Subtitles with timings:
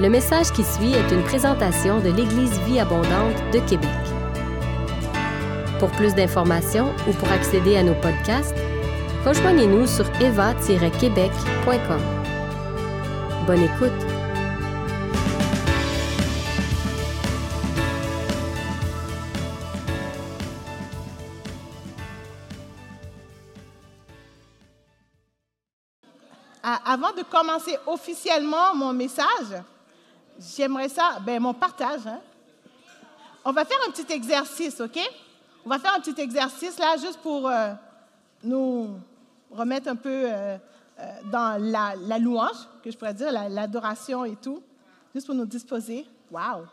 [0.00, 3.88] Le message qui suit est une présentation de l'Église Vie Abondante de Québec.
[5.78, 8.56] Pour plus d'informations ou pour accéder à nos podcasts,
[9.24, 12.00] rejoignez-nous sur eva-québec.com.
[13.46, 13.92] Bonne écoute!
[26.86, 29.62] Avant de commencer officiellement mon message,
[30.38, 32.06] j'aimerais ça, ben mon partage.
[32.06, 32.20] hein.
[33.44, 34.98] On va faire un petit exercice, OK?
[35.64, 37.72] On va faire un petit exercice là, juste pour euh,
[38.42, 38.98] nous
[39.50, 40.56] remettre un peu euh,
[40.98, 44.62] euh, dans la, louange, que je pourrais dire, la- l'adoration et tout,
[45.14, 46.06] juste pour nous disposer.
[46.30, 46.66] Wow!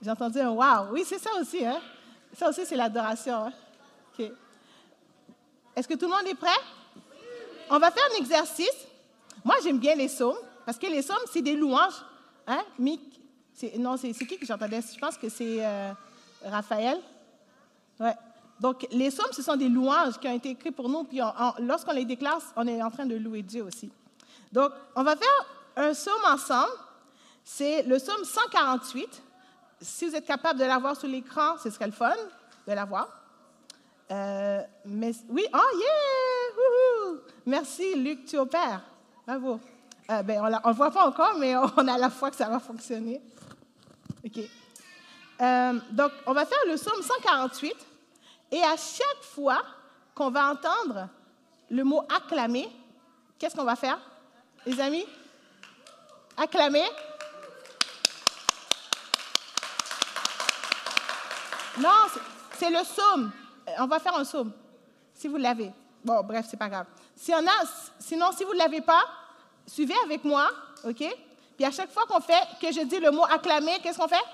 [0.00, 0.90] J'ai entendu un wow.
[0.92, 1.80] Oui, c'est ça aussi, hein?
[2.36, 3.46] Ça aussi, c'est l'adoration.
[3.46, 3.52] hein?
[4.18, 4.26] OK.
[5.76, 6.50] Est-ce que tout le monde est prêt?
[7.70, 8.86] On va faire un exercice.
[9.44, 12.04] Moi, j'aime bien les psaumes, parce que les psaumes, c'est des louanges.
[12.46, 12.62] Hein?
[12.78, 13.00] Mick,
[13.78, 14.80] non, c'est qui que j'entendais?
[14.80, 15.92] Je pense que c'est euh,
[16.44, 16.98] Raphaël.
[18.00, 18.14] Ouais.
[18.60, 21.32] Donc, les psaumes, ce sont des louanges qui ont été écrites pour nous, puis on-
[21.38, 23.90] on- lorsqu'on les déclare, on est en train de louer Dieu aussi.
[24.52, 26.72] Donc, on va faire un psaume ensemble.
[27.44, 29.22] C'est le psaume 148.
[29.80, 32.12] Si vous êtes capable de l'avoir sur l'écran, ce serait le fun
[32.68, 33.08] de l'avoir.
[34.10, 37.20] Euh, mais oui, oh yeah!
[37.46, 38.82] Merci, Luc, tu opères.
[39.26, 39.58] Bravo.
[40.10, 42.58] Euh, ben, on ne voit pas encore, mais on a la foi que ça va
[42.58, 43.20] fonctionner.
[44.24, 44.38] OK.
[45.40, 47.74] Euh, donc, on va faire le psaume 148.
[48.52, 49.62] Et à chaque fois
[50.14, 51.08] qu'on va entendre
[51.70, 52.68] le mot acclamer,
[53.38, 53.98] qu'est-ce qu'on va faire,
[54.66, 55.06] les amis?
[56.36, 56.84] Acclamer?
[61.78, 61.88] Non,
[62.58, 63.32] c'est- le psaume.
[63.78, 64.52] On va faire un psaume,
[65.14, 65.72] si vous l'avez.
[66.04, 66.86] Bon, bref, c'est pas grave.
[67.16, 67.64] Si on a,
[67.98, 69.02] sinon, si vous ne l'avez pas,
[69.66, 70.50] suivez avec moi,
[70.84, 71.04] OK?
[71.56, 74.24] Puis à chaque fois qu'on fait, que je dis le mot acclamer, qu'est-ce qu'on fait?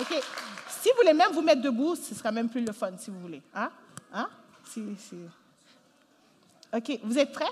[0.00, 0.22] OK.
[0.68, 3.20] Si vous voulez même vous mettre debout, ce sera même plus le fun, si vous
[3.20, 3.42] voulez.
[3.54, 3.70] Hein?
[4.12, 4.28] Hein?
[4.64, 5.16] Si, si.
[6.72, 7.00] OK.
[7.02, 7.50] Vous êtes prêts?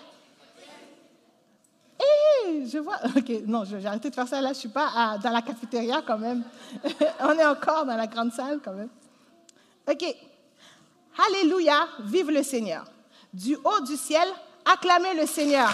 [1.99, 2.99] Hé, je vois.
[3.17, 4.49] OK, non, j'ai arrêté de faire ça là.
[4.49, 6.45] Je ne suis pas dans la cafétéria quand même.
[7.21, 8.91] On est encore dans la grande salle quand même.
[9.89, 10.05] OK.
[11.29, 12.85] Alléluia, vive le Seigneur.
[13.33, 14.29] Du haut du ciel,
[14.67, 15.71] acclamez le Seigneur.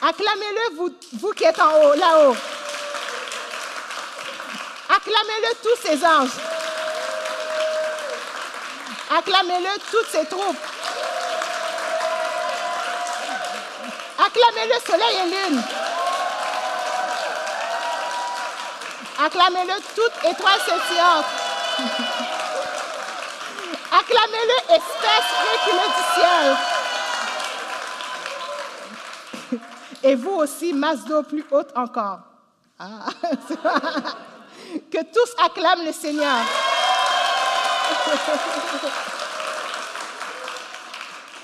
[0.00, 2.36] Acclamez-le, vous, vous qui êtes en haut, là-haut.
[4.88, 6.30] Acclamez-le, tous ses anges.
[9.16, 10.56] Acclamez-le, toutes ses troupes.
[14.18, 15.62] Acclamez-le, soleil et lune.
[19.24, 22.31] Acclamez-le, toute étoile scintillante.
[24.02, 26.46] Acclamez-le, espèce reculée du ciel.
[30.02, 32.18] Et vous aussi, masse d'eau plus haute encore.
[32.78, 33.06] Ah.
[34.90, 36.34] que tous acclament le Seigneur.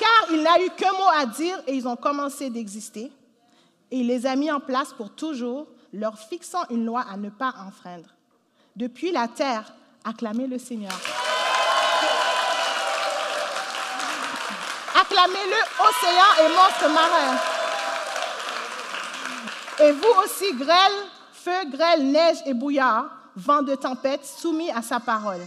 [0.00, 3.12] Car il n'a eu qu'un mot à dire et ils ont commencé d'exister.
[3.90, 7.30] Et il les a mis en place pour toujours, leur fixant une loi à ne
[7.30, 8.08] pas enfreindre.
[8.74, 9.72] Depuis la terre,
[10.04, 10.98] acclamez le Seigneur.
[15.18, 17.38] Acclamez-le, océan et monstres marins.
[19.80, 20.92] Et vous aussi, grêle,
[21.32, 25.40] feu, grêle, neige et brouillard, vent de tempête, soumis à sa parole.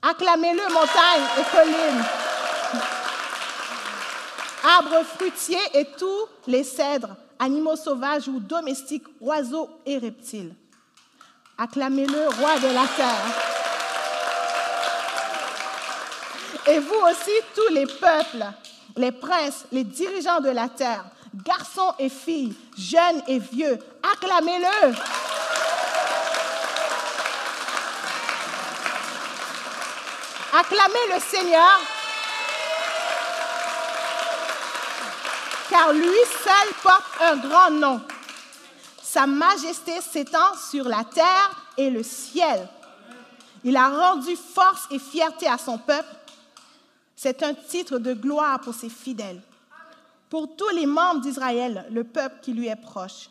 [0.00, 2.04] Acclamez-le, montagnes et collines,
[4.64, 10.54] arbres fruitiers et tous les cèdres, animaux sauvages ou domestiques, oiseaux et reptiles.
[11.58, 13.49] Acclamez-le, roi de la terre.
[16.70, 18.46] Et vous aussi, tous les peuples,
[18.96, 21.04] les princes, les dirigeants de la terre,
[21.44, 23.76] garçons et filles, jeunes et vieux,
[24.12, 24.94] acclamez-le.
[30.52, 31.80] Acclamez le Seigneur,
[35.70, 36.04] car lui
[36.44, 38.00] seul porte un grand nom.
[39.02, 42.68] Sa majesté s'étend sur la terre et le ciel.
[43.64, 46.08] Il a rendu force et fierté à son peuple.
[47.22, 49.42] C'est un titre de gloire pour ses fidèles.
[50.30, 53.28] Pour tous les membres d'Israël, le peuple qui lui est proche.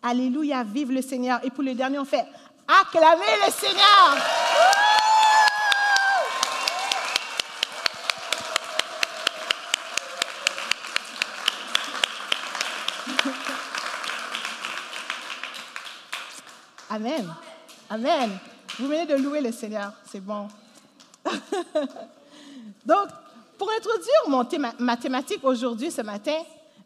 [0.00, 1.40] Alléluia, vive le Seigneur.
[1.42, 2.24] Et pour le dernier, on fait
[2.68, 4.16] acclamer le Seigneur.
[16.90, 17.34] Amen.
[17.90, 18.38] Amen.
[18.78, 20.46] Vous venez de louer le Seigneur, c'est bon.
[22.84, 23.08] Donc,
[23.58, 26.36] pour introduire mon ma thématique aujourd'hui, ce matin,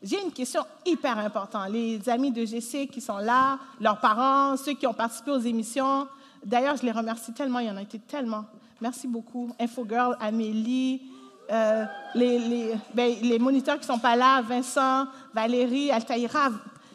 [0.02, 1.68] j'ai une question hyper importante.
[1.70, 6.06] Les amis de GC qui sont là, leurs parents, ceux qui ont participé aux émissions,
[6.44, 8.44] d'ailleurs, je les remercie tellement, il y en a été tellement.
[8.80, 9.50] Merci beaucoup.
[9.60, 11.02] Infogirl, Amélie,
[11.50, 11.84] euh,
[12.14, 16.50] ben, les, moniteurs qui ne sont pas là, Vincent, Valérie, Altaïra,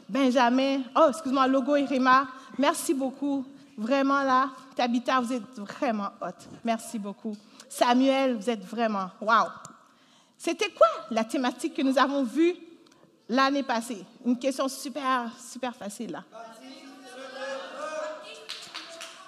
[0.09, 2.27] Benjamin, oh, excuse-moi, Logo Irima.
[2.57, 3.45] Merci beaucoup.
[3.77, 6.47] Vraiment là, Tabitha, vous êtes vraiment hot.
[6.63, 7.35] Merci beaucoup.
[7.77, 9.49] Samuel, vous êtes vraiment, wow.
[10.37, 12.55] C'était quoi la thématique que nous avons vue
[13.27, 14.05] l'année passée?
[14.25, 16.23] Une question super, super facile là.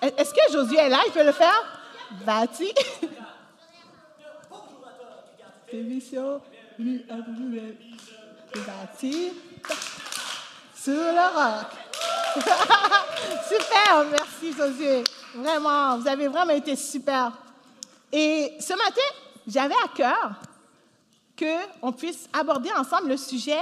[0.01, 0.99] Est-ce que Josué est là?
[1.07, 1.81] Il peut le faire?
[2.25, 2.71] Bâti.
[5.73, 6.39] Émission,
[8.65, 9.33] bâti
[10.73, 11.67] sur le roc.
[13.49, 15.03] super, merci Josué.
[15.35, 17.33] Vraiment, vous avez vraiment été super.
[18.11, 19.01] Et ce matin,
[19.47, 20.41] j'avais à cœur
[21.37, 23.61] qu'on puisse aborder ensemble le sujet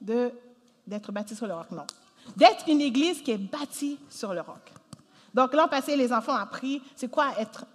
[0.00, 0.30] de,
[0.86, 1.70] d'être bâti sur le roc.
[1.70, 1.86] Non,
[2.36, 4.72] d'être une église qui est bâtie sur le roc.
[5.32, 7.66] Donc l'an passé, les enfants ont appris c'est quoi être,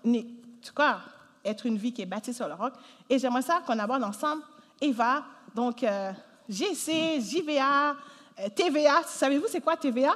[0.74, 1.00] quoi
[1.44, 2.74] être une vie qui est bâtie sur le roc.
[3.10, 4.44] Et j'aimerais ça qu'on aborde ensemble
[4.81, 5.24] Eva,
[5.54, 6.12] donc euh,
[6.48, 7.92] GC, JVA,
[8.40, 9.04] euh, TVA.
[9.06, 10.16] Savez-vous c'est quoi TVA?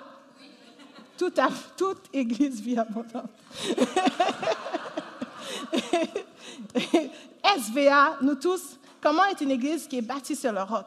[1.17, 1.47] Tout à,
[1.77, 3.29] toute église vie abondante.
[7.57, 10.85] SVA, nous tous, comment être une église qui est bâtie sur le roc?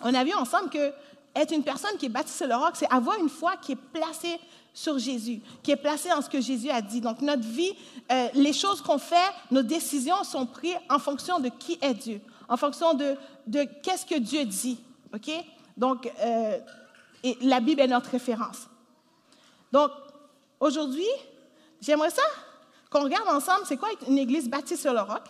[0.00, 0.92] On a vu ensemble que
[1.34, 3.76] être une personne qui est bâtie sur le roc, c'est avoir une foi qui est
[3.92, 4.38] placée
[4.74, 7.00] sur Jésus, qui est placée en ce que Jésus a dit.
[7.00, 7.74] Donc notre vie,
[8.10, 12.20] euh, les choses qu'on fait, nos décisions sont prises en fonction de qui est Dieu,
[12.48, 13.16] en fonction de,
[13.46, 14.78] de qu'est-ce que Dieu dit.
[15.14, 15.30] OK?
[15.76, 16.58] Donc, euh,
[17.22, 18.68] et la Bible est notre référence.
[19.70, 19.90] Donc,
[20.60, 21.06] aujourd'hui,
[21.80, 22.22] j'aimerais ça
[22.92, 25.22] qu'on regarde ensemble, c'est quoi une église bâtie sur le roc?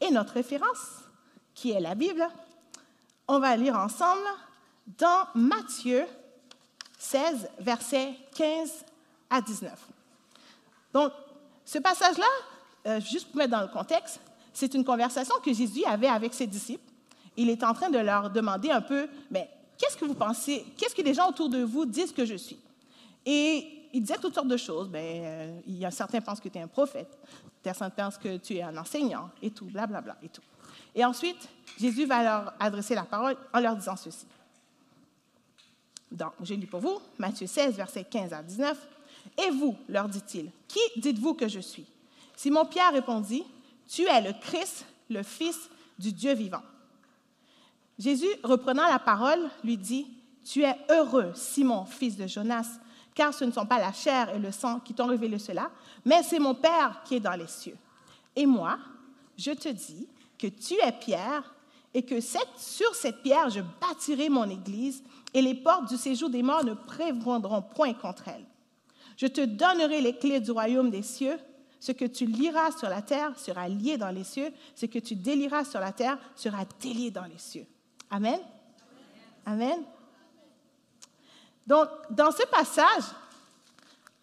[0.00, 1.04] Et notre référence,
[1.54, 2.26] qui est la Bible.
[3.28, 4.26] On va lire ensemble
[4.98, 6.04] dans Matthieu
[6.98, 8.84] 16, versets 15
[9.30, 9.72] à 19.
[10.92, 11.12] Donc,
[11.64, 12.26] ce passage-là,
[12.86, 14.20] euh, juste pour mettre dans le contexte,
[14.52, 16.84] c'est une conversation que Jésus avait avec ses disciples.
[17.36, 20.94] Il est en train de leur demander un peu, mais qu'est-ce que vous pensez, qu'est-ce
[20.94, 22.58] que les gens autour de vous disent que je suis?
[23.26, 24.88] Et il disait toutes sortes de choses.
[24.88, 27.16] Ben, euh, il y a certains pensent que tu es un prophète,
[27.62, 30.42] certains pensent que tu es un enseignant, et tout, blablabla, et tout.
[30.94, 31.48] Et ensuite,
[31.78, 34.26] Jésus va leur adresser la parole en leur disant ceci.
[36.10, 38.76] Donc, je lis pour vous, Matthieu 16, versets 15 à 19.
[39.46, 41.86] Et vous, leur dit-il, qui dites-vous que je suis?
[42.36, 43.44] Simon-Pierre répondit,
[43.88, 46.62] Tu es le Christ, le Fils du Dieu vivant.
[47.98, 50.06] Jésus, reprenant la parole, lui dit,
[50.44, 52.78] Tu es heureux, Simon, fils de Jonas,
[53.14, 55.70] car ce ne sont pas la chair et le sang qui t'ont révélé cela,
[56.04, 57.76] mais c'est mon Père qui est dans les cieux.
[58.34, 58.78] Et moi,
[59.36, 60.08] je te dis
[60.38, 61.54] que tu es Pierre,
[61.94, 66.42] et que sur cette pierre, je bâtirai mon Église, et les portes du séjour des
[66.42, 68.44] morts ne prévaudront point contre elle.
[69.16, 71.38] Je te donnerai les clés du royaume des cieux.
[71.78, 74.52] Ce que tu liras sur la terre sera lié dans les cieux.
[74.74, 77.66] Ce que tu délieras sur la terre sera délié dans les cieux.
[78.10, 78.40] Amen.
[79.46, 79.84] Amen.
[81.66, 83.04] Donc, dans ce passage,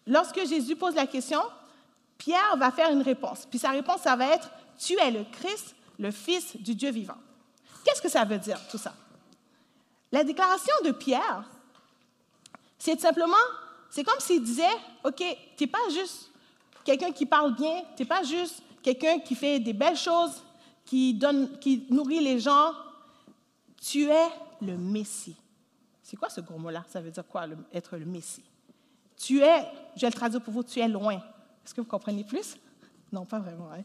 [0.06, 1.40] lorsque Jésus pose la question,
[2.18, 3.46] Pierre va faire une réponse.
[3.50, 4.48] Puis sa réponse, ça va être,
[4.78, 7.16] tu es le Christ, le Fils du Dieu vivant.
[7.84, 8.94] Qu'est-ce que ça veut dire, tout ça?
[10.12, 11.44] La déclaration de Pierre,
[12.78, 13.34] c'est simplement,
[13.90, 14.62] c'est comme s'il disait,
[15.04, 15.16] OK,
[15.56, 16.30] tu n'es pas juste
[16.84, 20.42] quelqu'un qui parle bien, tu n'es pas juste quelqu'un qui fait des belles choses,
[20.84, 22.72] qui, donne, qui nourrit les gens,
[23.80, 24.28] tu es
[24.60, 25.36] le Messie.
[26.12, 26.84] C'est quoi ce gros mot-là?
[26.90, 28.44] Ça veut dire quoi, être le Messie?
[29.16, 29.66] Tu es,
[29.96, 31.14] je vais le traduire pour vous, tu es loin.
[31.14, 32.58] Est-ce que vous comprenez plus?
[33.10, 33.70] Non, pas vraiment.
[33.72, 33.82] Hein?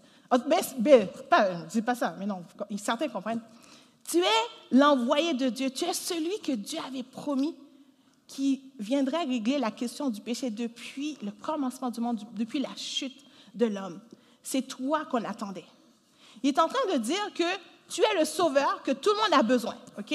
[1.29, 2.43] Pas, je dis pas ça, mais non,
[2.75, 3.39] certains comprennent.
[4.03, 4.41] Tu es
[4.71, 5.69] l'envoyé de Dieu.
[5.69, 7.55] Tu es celui que Dieu avait promis
[8.27, 13.23] qui viendrait régler la question du péché depuis le commencement du monde, depuis la chute
[13.55, 14.01] de l'homme.
[14.43, 15.63] C'est toi qu'on attendait.
[16.43, 17.45] Il est en train de dire que
[17.87, 19.77] tu es le sauveur que tout le monde a besoin.
[19.97, 20.13] OK?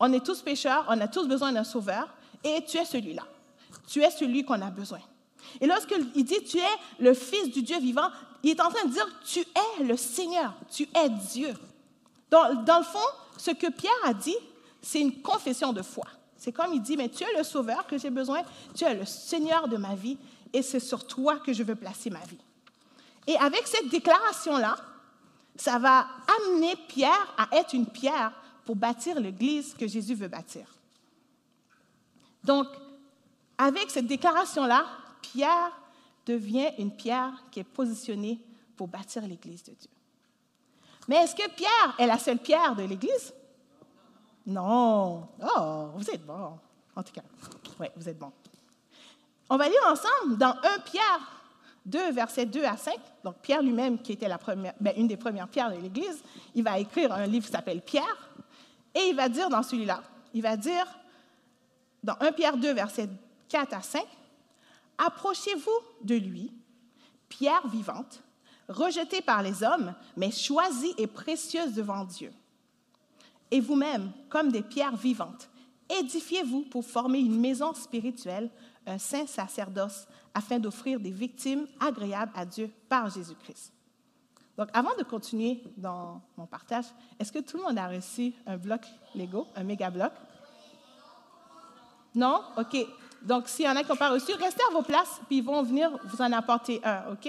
[0.00, 2.08] On est tous pécheurs, on a tous besoin d'un sauveur,
[2.42, 3.22] et tu es celui-là.
[3.86, 5.00] Tu es celui qu'on a besoin.
[5.60, 8.08] Et lorsqu'il dit tu es le Fils du Dieu vivant,
[8.42, 11.54] il est en train de dire tu es le Seigneur, tu es Dieu.
[12.30, 12.98] Dans, dans le fond,
[13.36, 14.36] ce que Pierre a dit,
[14.82, 16.06] c'est une confession de foi.
[16.36, 18.42] C'est comme il dit, mais tu es le Sauveur que j'ai besoin,
[18.74, 20.18] tu es le Seigneur de ma vie,
[20.52, 22.38] et c'est sur toi que je veux placer ma vie.
[23.26, 24.76] Et avec cette déclaration-là,
[25.56, 26.06] ça va
[26.38, 28.32] amener Pierre à être une pierre
[28.64, 30.66] pour bâtir l'Église que Jésus veut bâtir.
[32.42, 32.66] Donc,
[33.56, 34.86] avec cette déclaration-là,
[35.22, 35.72] Pierre
[36.26, 38.40] devient une pierre qui est positionnée
[38.76, 39.90] pour bâtir l'Église de Dieu.
[41.08, 43.32] Mais est-ce que Pierre est la seule pierre de l'Église?
[44.46, 45.28] Non.
[45.56, 46.58] Oh, vous êtes bon.
[46.96, 47.22] En tout cas,
[47.80, 48.32] oui, vous êtes bon.
[49.48, 51.34] On va lire ensemble dans 1 Pierre
[51.86, 52.94] 2, versets 2 à 5.
[53.22, 54.28] Donc, Pierre lui-même, qui était
[54.80, 56.22] ben, une des premières pierres de l'Église,
[56.54, 58.30] il va écrire un livre qui s'appelle Pierre.
[58.94, 60.86] Et il va dire dans celui-là, il va dire
[62.02, 63.08] dans 1 Pierre 2, versets
[63.48, 64.04] 4 à 5,
[64.98, 66.52] Approchez-vous de lui,
[67.28, 68.22] pierre vivante,
[68.68, 72.32] rejetée par les hommes, mais choisie et précieuse devant Dieu.
[73.50, 75.48] Et vous-même, comme des pierres vivantes,
[75.88, 78.50] édifiez-vous pour former une maison spirituelle,
[78.86, 83.73] un saint sacerdoce, afin d'offrir des victimes agréables à Dieu par Jésus-Christ.
[84.56, 86.84] Donc, avant de continuer dans mon partage,
[87.18, 88.82] est-ce que tout le monde a reçu un bloc
[89.14, 90.12] Lego, un méga bloc?
[92.14, 92.40] Non?
[92.56, 92.76] OK.
[93.22, 95.44] Donc, s'il y en a qui n'ont pas reçu, restez à vos places, puis ils
[95.44, 97.28] vont venir vous en apporter un, OK?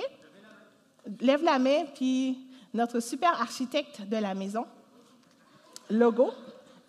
[1.22, 2.38] Lève la main, puis
[2.74, 4.66] notre super architecte de la maison,
[5.90, 6.32] Logo,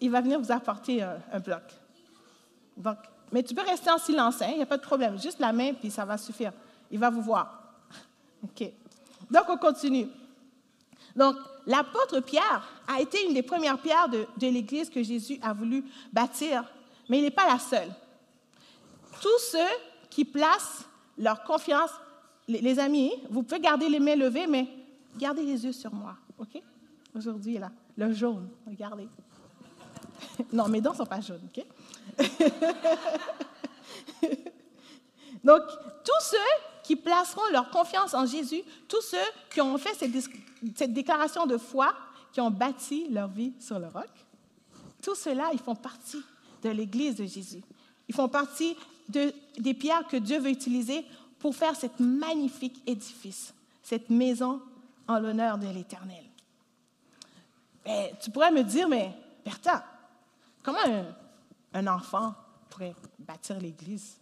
[0.00, 1.62] il va venir vous apporter un, bloc.
[3.32, 5.18] Mais tu peux rester en silence, il hein, n'y a pas de problème.
[5.18, 6.52] Juste la main, puis ça va suffire.
[6.90, 7.72] Il va vous voir.
[8.44, 8.70] OK.
[9.30, 10.08] Donc, on continue.
[11.16, 15.84] Donc, l'apôtre Pierre a été une des premières pierres de, l'Église que Jésus a voulu
[16.12, 16.64] bâtir,
[17.08, 17.90] mais il n'est pas la seule.
[19.20, 19.58] Tous ceux
[20.10, 20.84] qui placent
[21.18, 21.90] leur confiance,
[22.46, 24.68] les, amis, vous pouvez garder les mains levées, mais
[25.18, 26.62] gardez les yeux sur moi, OK?
[27.14, 29.08] Aujourd'hui, là, le jaune, regardez.
[30.52, 31.64] non, mes dents ne sont pas jaunes, OK?
[35.42, 35.62] Donc,
[36.04, 36.36] tous ceux
[36.86, 39.16] qui placeront leur confiance en Jésus, tous ceux
[39.50, 41.92] qui ont fait cette, déclaration de foi,
[42.32, 44.08] qui ont bâti leur vie sur le roc,
[45.02, 46.22] tous ceux-là, ils font partie
[46.62, 47.62] de l'Église de Jésus.
[48.08, 48.76] Ils font partie
[49.08, 51.04] de, des pierres que Dieu veut utiliser
[51.40, 53.52] pour faire cet magnifique édifice,
[53.82, 54.62] cette maison
[55.08, 56.24] en l'honneur de l'Éternel.
[58.22, 59.12] tu pourrais me dire, mais
[59.44, 59.84] Bertha,
[60.62, 60.78] comment
[61.74, 62.32] un enfant
[62.70, 64.18] pourrait bâtir l'Église?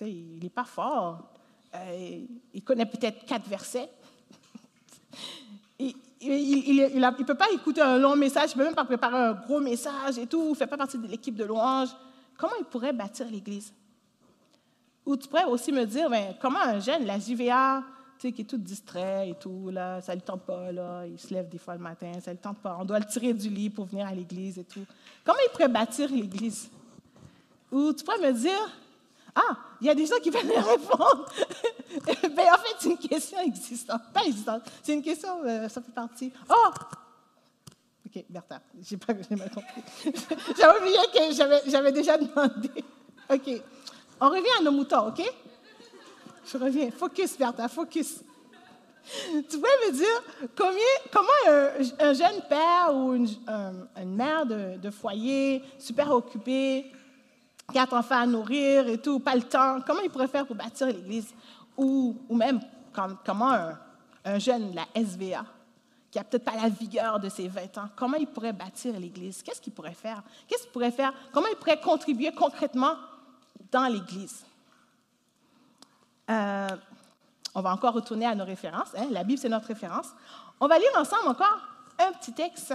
[0.00, 1.37] Il n'est pas fort.
[1.74, 3.88] Euh, il connaît peut-être quatre versets.
[5.78, 9.32] il ne peut pas écouter un long message, il ne peut même pas préparer un
[9.34, 11.88] gros message et tout, il ne fait pas partie de l'équipe de louange.
[12.36, 13.72] Comment il pourrait bâtir l'Église?
[15.04, 17.82] Ou tu pourrais aussi me dire, ben, comment un jeune, la JVA,
[18.18, 21.32] qui est tout distrait et tout, là, ça ne lui tente pas, là, il se
[21.32, 23.48] lève des fois le matin, ça ne lui tente pas, on doit le tirer du
[23.48, 24.84] lit pour venir à l'église et tout.
[25.24, 26.68] Comment il pourrait bâtir l'église?
[27.70, 28.70] Ou tu pourrais me dire,
[29.34, 31.26] ah, il y a des gens qui veulent me répondre.
[32.04, 34.02] ben, en fait, c'est une question existante.
[34.12, 36.32] Pas existante, c'est une question, euh, ça fait partie.
[36.48, 36.68] Oh!
[38.06, 39.82] OK, Bertha, j'ai pas mal compris.
[40.58, 42.70] j'avais oublié que j'avais déjà demandé.
[43.30, 43.62] OK.
[44.20, 45.22] On revient à nos moutons, OK?
[46.50, 46.90] Je reviens.
[46.90, 48.20] Focus, Bertha, focus.
[49.48, 50.22] Tu pourrais me dire
[50.56, 50.80] combien,
[51.12, 53.28] comment un, jeune père ou une,
[54.04, 56.92] mère de, de, foyer, super occupé,
[57.72, 59.80] quatre enfants à nourrir et tout, pas le temps.
[59.86, 61.34] Comment il pourrait faire pour bâtir l'Église?
[61.76, 62.60] Ou, ou même
[63.24, 63.52] comment
[64.24, 65.44] un, jeune, la SVA,
[66.10, 69.42] qui n'a peut-être pas la vigueur de ses 20 ans, comment il pourrait bâtir l'Église?
[69.42, 70.22] Qu'est-ce qu'il pourrait faire?
[70.46, 71.12] Qu'est-ce qu'il pourrait faire?
[71.32, 72.94] Comment il pourrait contribuer concrètement
[73.70, 74.44] dans l'Église?
[76.30, 76.68] Euh,
[77.54, 78.94] on va encore retourner à nos références.
[78.96, 79.08] Hein?
[79.10, 80.08] La Bible, c'est notre référence.
[80.60, 81.58] On va lire ensemble encore
[81.98, 82.74] un petit texte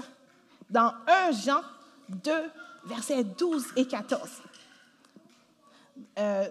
[0.69, 1.61] dans 1 Jean
[2.09, 2.31] 2,
[2.85, 4.29] versets 12 et 14.
[6.17, 6.47] Euh,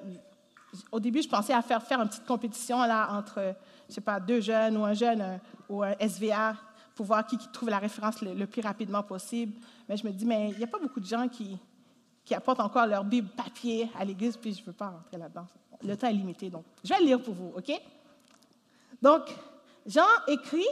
[0.90, 3.54] au début, je pensais à faire, faire une petite compétition là, entre,
[3.88, 5.37] je sais pas, deux jeunes ou un jeune euh,
[5.68, 6.54] ou un SVA
[6.94, 9.54] pour voir qui, trouve la référence le, plus rapidement possible.
[9.88, 11.59] Mais je me dis, mais il n'y a pas beaucoup de gens qui,
[12.25, 15.47] qui apportent encore leur Bible papier à l'église, puis je ne veux pas rentrer là-dedans.
[15.82, 17.73] Le temps est limité, donc je vais lire pour vous, OK?
[19.00, 19.23] Donc,
[19.87, 20.66] Jean écrit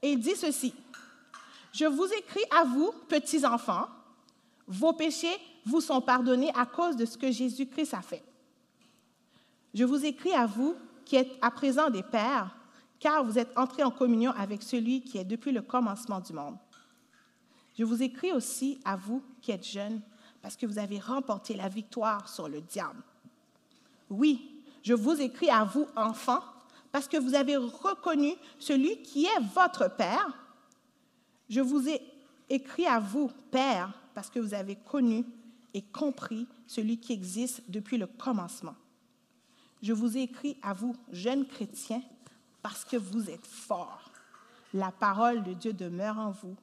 [0.00, 0.72] et dit ceci.
[1.72, 3.86] Je vous écris à vous, petits enfants,
[4.66, 8.22] vos péchés vous sont pardonnés à cause de ce que Jésus-Christ a fait.
[9.74, 10.74] Je vous écris à vous
[11.04, 12.56] qui êtes à présent des pères,
[12.98, 16.56] car vous êtes entrés en communion avec celui qui est depuis le commencement du monde.
[17.78, 20.00] Je vous écris aussi à vous qui êtes jeunes,
[20.42, 23.02] parce que vous avez remporté la victoire sur le diable.
[24.08, 26.42] Oui, je vous écris à vous, enfants,
[26.92, 30.36] parce que vous avez reconnu celui qui est votre Père.
[31.48, 32.00] Je vous ai
[32.48, 35.24] écrit à vous, Père, parce que vous avez connu
[35.74, 38.74] et compris celui qui existe depuis le commencement.
[39.82, 42.02] Je vous ai écrit à vous, jeunes chrétiens,
[42.62, 44.10] parce que vous êtes forts.
[44.74, 46.56] La parole de Dieu demeure en vous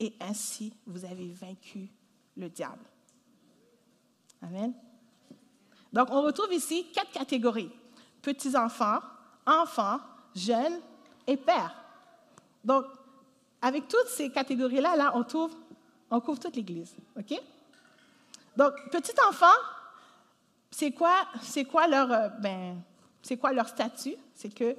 [0.00, 1.88] et ainsi vous avez vaincu
[2.36, 2.84] le diable.
[4.42, 4.72] Amen.
[5.92, 7.70] Donc on retrouve ici quatre catégories.
[8.22, 9.00] Petits-enfants,
[9.46, 9.98] enfants,
[10.34, 10.80] jeunes
[11.26, 11.74] et pères.
[12.64, 12.86] Donc,
[13.60, 15.24] avec toutes ces catégories-là, là, on,
[16.10, 16.96] on couvre toute l'Église.
[17.18, 17.40] OK?
[18.56, 19.46] Donc, petit enfant,
[20.70, 22.80] c'est quoi, c'est quoi, leur, euh, ben,
[23.22, 24.16] c'est quoi leur statut?
[24.34, 24.76] C'est que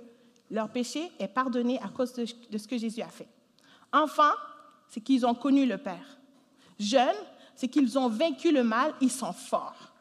[0.52, 3.28] leur péché est pardonné à cause de, ce que Jésus a fait.
[3.92, 4.32] Enfant,
[4.88, 6.18] c'est qu'ils ont connu le Père.
[6.80, 7.16] Jeunes,
[7.56, 9.94] c'est qu'ils ont vaincu le mal, ils sont forts.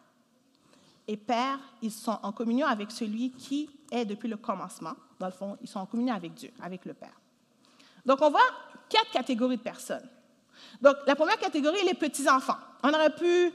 [1.06, 4.94] Et Père, ils sont en communion avec celui qui est depuis le commencement.
[5.18, 7.20] Dans le fond, ils sont en communion avec Dieu, avec le Père.
[8.04, 8.40] Donc, on voit
[8.88, 10.08] quatre catégories de personnes.
[10.80, 12.58] Donc, la première catégorie, les petits-enfants.
[12.82, 13.52] On aurait pu...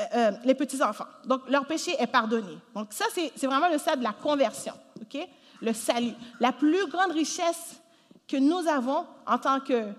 [0.00, 1.06] Euh, euh, les petits-enfants.
[1.26, 2.56] Donc, leur péché est pardonné.
[2.74, 5.28] Donc, ça, c'est vraiment le stade de la conversion, OK?
[5.60, 6.14] Le salut.
[6.38, 7.80] La plus grande richesse
[8.26, 9.92] que nous avons en tant que...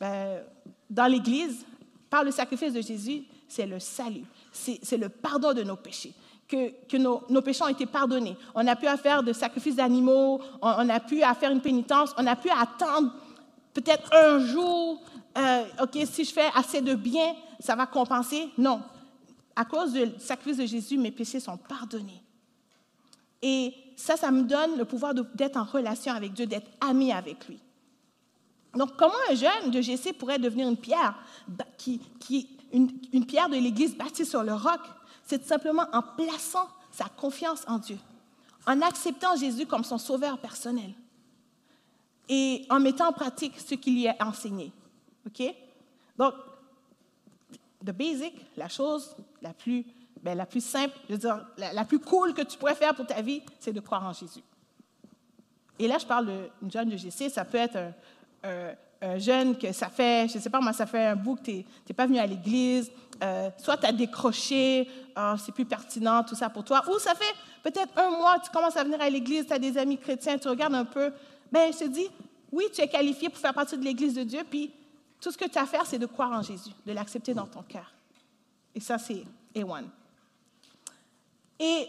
[0.00, 0.42] Ben,
[0.88, 1.66] dans l'Église,
[2.08, 4.24] par le sacrifice de Jésus, c'est le salut.
[4.52, 6.14] C'est le pardon de nos péchés
[6.48, 8.34] que, nos, péchés ont été pardonnés.
[8.54, 12.24] On plus à faire de sacrifices d'animaux, on, n'a plus à faire une pénitence, on
[12.36, 13.12] plus à attendre
[13.74, 15.02] peut-être un jour,
[15.36, 18.48] euh, OK, si je fais assez de bien, ça va compenser.
[18.56, 18.80] Non.
[19.58, 22.22] À cause du sacrifice de Jésus, mes péchés sont pardonnés.
[23.42, 27.48] Et ça, ça me donne le pouvoir d'être en relation avec Dieu, d'être ami avec
[27.48, 27.58] lui.
[28.74, 31.18] Donc, comment un jeune de GC pourrait devenir une pierre,
[31.76, 34.80] qui, qui, une, une pierre de l'Église bâtie sur le roc?
[35.28, 37.98] c'est simplement en plaçant sa confiance en Dieu,
[38.66, 40.94] en acceptant Jésus comme son sauveur personnel
[42.30, 44.72] et en mettant en pratique ce qu'il lui a enseigné.
[45.26, 45.54] OK?
[46.16, 46.32] Donc,
[47.84, 49.84] the basic, la chose la plus,
[50.22, 53.06] ben, la plus simple, je veux dire, la, plus cool que tu pourrais faire pour
[53.06, 54.42] ta vie, c'est de croire en Jésus.
[55.78, 56.26] Et là, je parle
[56.60, 57.76] d'une jeune de GC, ça peut être
[58.42, 61.36] un, un jeune que ça fait, je ne sais pas moi, ça fait un bout
[61.36, 62.90] que tu n'es pas venu à l'église,
[63.22, 67.14] euh, soit tu as décroché, oh, c'est plus pertinent, tout ça pour toi, ou ça
[67.14, 70.38] fait peut-être un mois, tu commences à venir à l'église, tu as des amis chrétiens,
[70.38, 71.12] tu regardes un peu,
[71.52, 72.08] ben je te dis,
[72.50, 74.72] oui, tu es qualifié pour faire partie de l'église de Dieu, puis
[75.20, 77.46] tout ce que tu as à faire, c'est de croire en Jésus, de l'accepter dans
[77.46, 77.92] ton cœur.
[78.74, 79.24] Et ça, c'est
[79.62, 79.84] A1.
[81.60, 81.88] Et,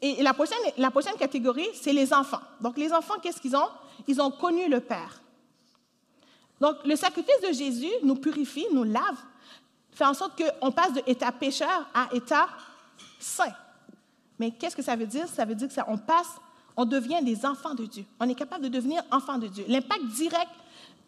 [0.00, 2.40] et, la, prochaine, la prochaine catégorie, c'est les enfants.
[2.60, 3.68] Donc, les enfants, qu'est-ce qu'ils ont?
[4.06, 5.22] Ils ont connu le Père.
[6.60, 9.16] Donc, le sacrifice de Jésus nous purifie, nous lave,
[9.92, 12.48] fait en sorte qu'on passe de état pécheur à état
[13.18, 13.52] saint.
[14.38, 15.26] Mais qu'est-ce que ça veut dire?
[15.28, 16.28] Ça veut dire qu'on passe,
[16.76, 18.04] on devient des enfants de Dieu.
[18.20, 19.64] On est capable de devenir enfants de Dieu.
[19.68, 20.50] L'impact direct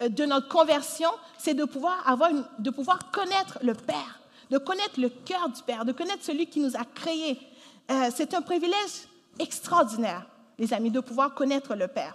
[0.08, 5.10] de notre conversion, c'est de pouvoir avoir, de pouvoir connaître le Père, de connaître le
[5.10, 7.38] cœur du Père, de connaître celui qui nous a créés.
[7.90, 9.08] Euh, c'est un privilège
[9.38, 10.26] extraordinaire,
[10.58, 12.14] les amis, de pouvoir connaître le Père.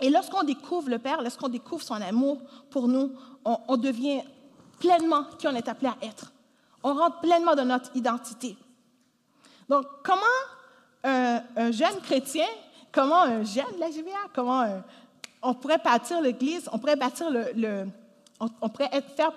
[0.00, 2.40] Et lorsqu'on découvre le Père, lorsqu'on découvre son amour
[2.70, 3.12] pour nous,
[3.44, 4.22] on, devient
[4.80, 6.32] pleinement qui on est appelé à être.
[6.82, 8.56] On rentre pleinement dans notre identité.
[9.68, 10.22] Donc, comment
[11.04, 12.46] un, jeune chrétien,
[12.90, 14.82] comment un jeune de la GBA, comment
[15.42, 17.86] on pourrait bâtir l'Église, on pourrait bâtir le,
[18.40, 19.32] on, pourrait être, faire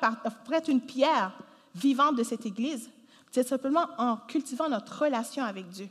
[0.51, 1.33] être une pierre
[1.73, 2.89] vivante de cette Église,
[3.31, 5.89] c'est simplement en cultivant notre relation avec Dieu,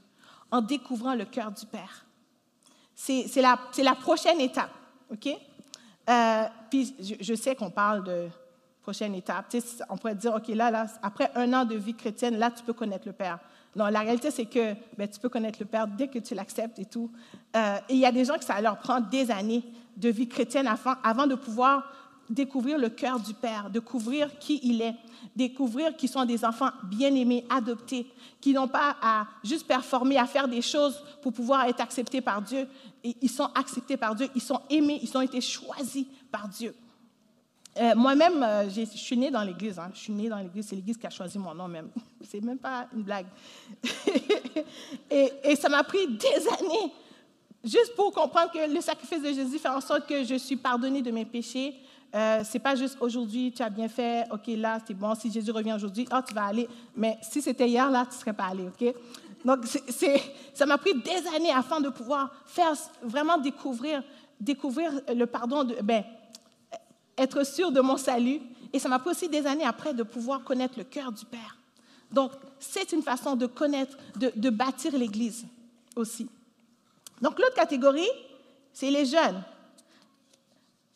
[0.50, 2.06] en découvrant le cœur du Père.
[2.94, 4.70] C'est la, prochaine étape,
[5.10, 5.28] OK?
[6.08, 8.28] Euh, puis je, sais qu'on parle de
[8.82, 9.54] prochaine étape.
[9.88, 12.72] On pourrait dire, OK, là, là, après un an de vie chrétienne, là, tu peux
[12.72, 13.38] connaître le Père.
[13.74, 16.78] Non, la réalité, c'est que ben, tu peux connaître le Père dès que tu l'acceptes
[16.78, 17.10] et tout.
[17.56, 19.64] Euh, et il y a des gens que ça leur prend des années
[19.96, 20.68] de vie chrétienne
[21.02, 21.90] avant, de pouvoir
[22.28, 24.94] découvrir le cœur du Père, découvrir qui il est,
[25.36, 28.06] découvrir qu'ils sont des enfants bien-aimés, adoptés,
[28.40, 32.40] qui n'ont pas à juste performer, à faire des choses pour pouvoir être acceptés par
[32.40, 32.66] Dieu.
[33.02, 36.74] Et ils sont acceptés par Dieu, ils sont aimés, ils ont été choisis par Dieu.
[37.76, 39.78] Euh, moi-même, euh, je suis née dans l'Église.
[39.78, 39.90] Hein.
[39.92, 40.68] Je suis dans l'Église.
[40.68, 41.90] C'est l'Église qui a choisi mon nom même.
[42.22, 43.26] C'est même pas une blague.
[45.10, 46.92] et ça m'a pris des années
[47.64, 51.02] juste pour comprendre que le sacrifice de Jésus fait en sorte que je suis pardonnée
[51.02, 51.74] de mes péchés,
[52.14, 55.14] euh, c'est pas juste aujourd'hui, tu as bien fait, OK, là, c'est bon.
[55.16, 56.68] Si Jésus revient aujourd'hui, oh, tu vas aller.
[56.94, 58.94] Mais si c'était hier, là, tu ne serais pas allé, OK?
[59.44, 59.64] Donc,
[60.54, 62.72] ça m'a pris des années afin de pouvoir faire,
[63.02, 64.02] vraiment découvrir,
[64.40, 66.04] découvrir le pardon, ben,
[67.18, 68.40] être sûr de mon salut.
[68.72, 71.58] Et ça m'a pris aussi des années après de pouvoir connaître le cœur du Père.
[72.12, 75.44] Donc, c'est une façon de connaître, de bâtir l'Église
[75.96, 76.28] aussi.
[77.20, 78.10] Donc, l'autre catégorie,
[78.72, 79.42] c'est les jeunes.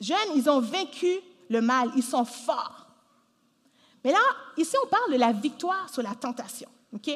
[0.01, 2.87] Jeunes, ils ont vaincu le mal, ils sont forts.
[4.05, 4.19] Mais là,
[4.57, 6.69] ici, on parle de la victoire sur la tentation.
[6.95, 7.05] OK?
[7.05, 7.13] Tu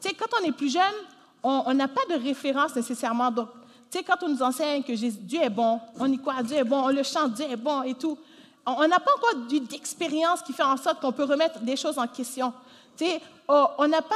[0.00, 0.94] sais, quand on est plus jeune,
[1.42, 3.30] on n'a pas de référence nécessairement.
[3.30, 3.48] Donc,
[3.90, 6.64] tu sais, quand on nous enseigne que Dieu est bon, on y croit, Dieu est
[6.64, 8.18] bon, on le chante, Dieu est bon et tout,
[8.64, 12.08] on n'a pas encore d'expérience qui fait en sorte qu'on peut remettre des choses en
[12.08, 12.52] question.
[12.96, 14.14] Tu sais, on n'a pas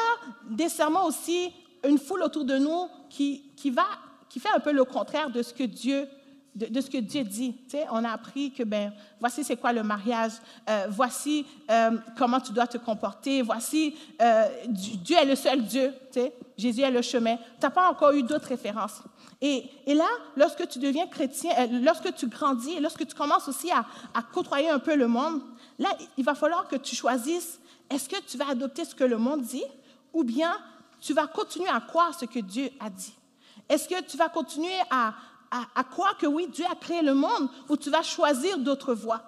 [0.49, 1.53] nécessairement aussi
[1.85, 3.87] une foule autour de nous qui, qui va
[4.31, 6.09] qui fait un peu le contraire de ce que Dieu
[6.55, 7.55] de, ce que Dieu dit.
[7.69, 10.33] Tu sais, on a appris que, ben, voici c'est quoi le mariage,
[10.69, 15.93] euh, voici euh, comment tu dois te comporter, voici euh, Dieu est le seul Dieu,
[16.13, 17.37] tu sais, Jésus est le chemin.
[17.37, 19.01] Tu n'as pas encore eu d'autres références.
[19.41, 21.51] Et, et, là, lorsque tu deviens chrétien,
[21.83, 25.41] lorsque tu grandis, lorsque tu commences aussi à, à côtoyer un peu le monde,
[25.79, 25.89] là,
[26.19, 29.43] il va falloir que tu choisisses, est-ce que tu vas adopter ce que le monde
[29.43, 29.65] dit
[30.13, 30.53] ou bien
[31.01, 33.15] tu vas continuer à croire ce que Dieu a dit?
[33.71, 35.15] Est-ce que tu vas continuer à,
[35.91, 39.23] croire que oui, Dieu a créé le monde ou tu vas choisir d'autres voies?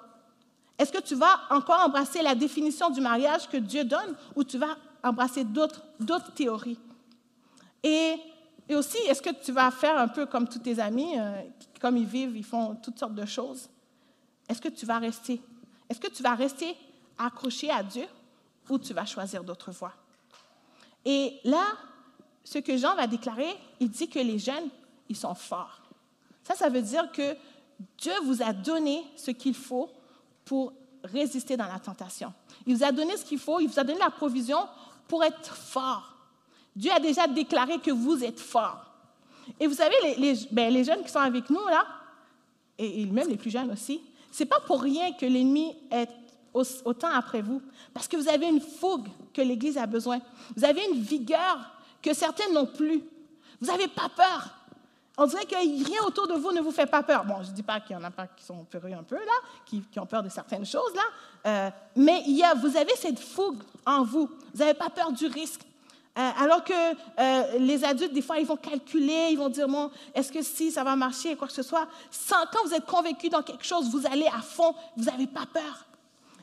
[0.77, 4.59] Est-ce que tu vas encore embrasser la définition du mariage que Dieu donne ou tu
[4.59, 6.79] vas embrasser d'autres théories?
[7.85, 8.17] Et,
[8.69, 11.43] et, aussi, est-ce que tu vas faire un peu comme tous tes amis, euh,
[11.81, 13.69] comme ils vivent, ils font toutes sortes de choses?
[14.49, 15.41] Est-ce que tu vas rester?
[15.89, 16.77] Est-ce que tu vas rester
[17.17, 18.07] accroché à Dieu
[18.69, 19.95] ou tu vas choisir d'autres voies?
[21.05, 21.65] Et là,
[22.45, 24.69] ce que Jean va déclarer, il dit que les jeunes,
[25.09, 25.81] ils sont forts.
[26.45, 27.37] Ça, ça veut dire que
[27.99, 29.91] Dieu vous a donné ce qu'il faut
[30.45, 30.73] pour
[31.05, 32.33] résister dans la tentation.
[32.67, 34.59] Il vous a donné ce qu'il faut, il vous a donné la provision
[35.09, 36.17] pour être fort.
[36.75, 38.85] Dieu a déjà déclaré que vous êtes fort.
[39.59, 41.85] Et vous savez, les, ben, jeunes qui sont avec nous, là,
[42.79, 44.01] et, même les plus jeunes aussi,
[44.31, 46.09] c'est pas pour rien que l'ennemi est
[46.55, 47.61] autant après vous,
[47.93, 50.21] parce que vous avez une fougue que l'Église a besoin.
[50.57, 51.59] Vous avez une vigueur
[52.03, 53.03] que certains n'ont plus.
[53.61, 54.51] Vous n'avez pas peur.
[55.19, 57.25] On dirait que rien autour de vous ne vous fait pas peur.
[57.25, 59.17] Bon, je ne dis pas qu'il y en a pas qui sont peureux un peu,
[59.17, 59.33] là,
[59.67, 61.03] qui, ont peur de certaines choses, là,
[61.47, 64.29] euh, mais il y a, vous avez cette fougue en vous.
[64.55, 65.61] Vous n'avez pas peur du risque.
[66.19, 69.91] Euh, alors que euh, les adultes, des fois, ils vont calculer, ils vont dire, bon,
[70.15, 71.87] est-ce que si ça va marcher, quoi que ce soit.
[72.29, 75.87] Quand vous êtes convaincu dans quelque chose, vous allez à fond, vous n'avez pas peur.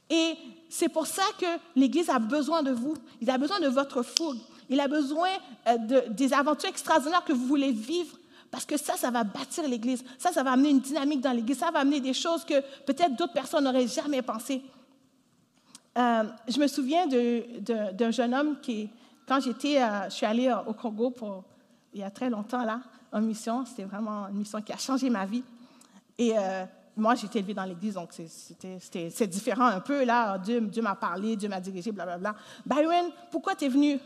[0.10, 0.36] Et
[0.70, 1.46] c'est pour ça que
[1.76, 2.96] l'Église a besoin de vous.
[3.22, 4.40] Il a besoin de votre fougue.
[4.70, 5.30] Il a besoin
[5.66, 8.16] de, des aventures extraordinaires que vous voulez vivre
[8.52, 10.04] parce que ça, ça va bâtir l'Église.
[10.18, 11.60] Ça, ça va amener une dynamique dans l'Église.
[11.60, 14.62] Ça va amener des choses que peut-être d'autres personnes n'auraient jamais pensé.
[15.98, 18.90] Euh, je me souviens d'un jeune homme qui,
[19.28, 21.44] quand j'étais, euh, je suis allée au Congo pour,
[21.94, 23.66] il y a très longtemps, là, en mission.
[23.66, 25.44] C'était vraiment une mission qui a changé ma vie.
[26.18, 30.04] Et euh, moi, j'ai été élevée dans l'Église, donc c'est différent un peu.
[30.04, 32.36] Là, Dieu, Dieu m'a parlé, Dieu m'a dirigé, blablabla.
[32.66, 34.00] Byron, pourquoi tu es venu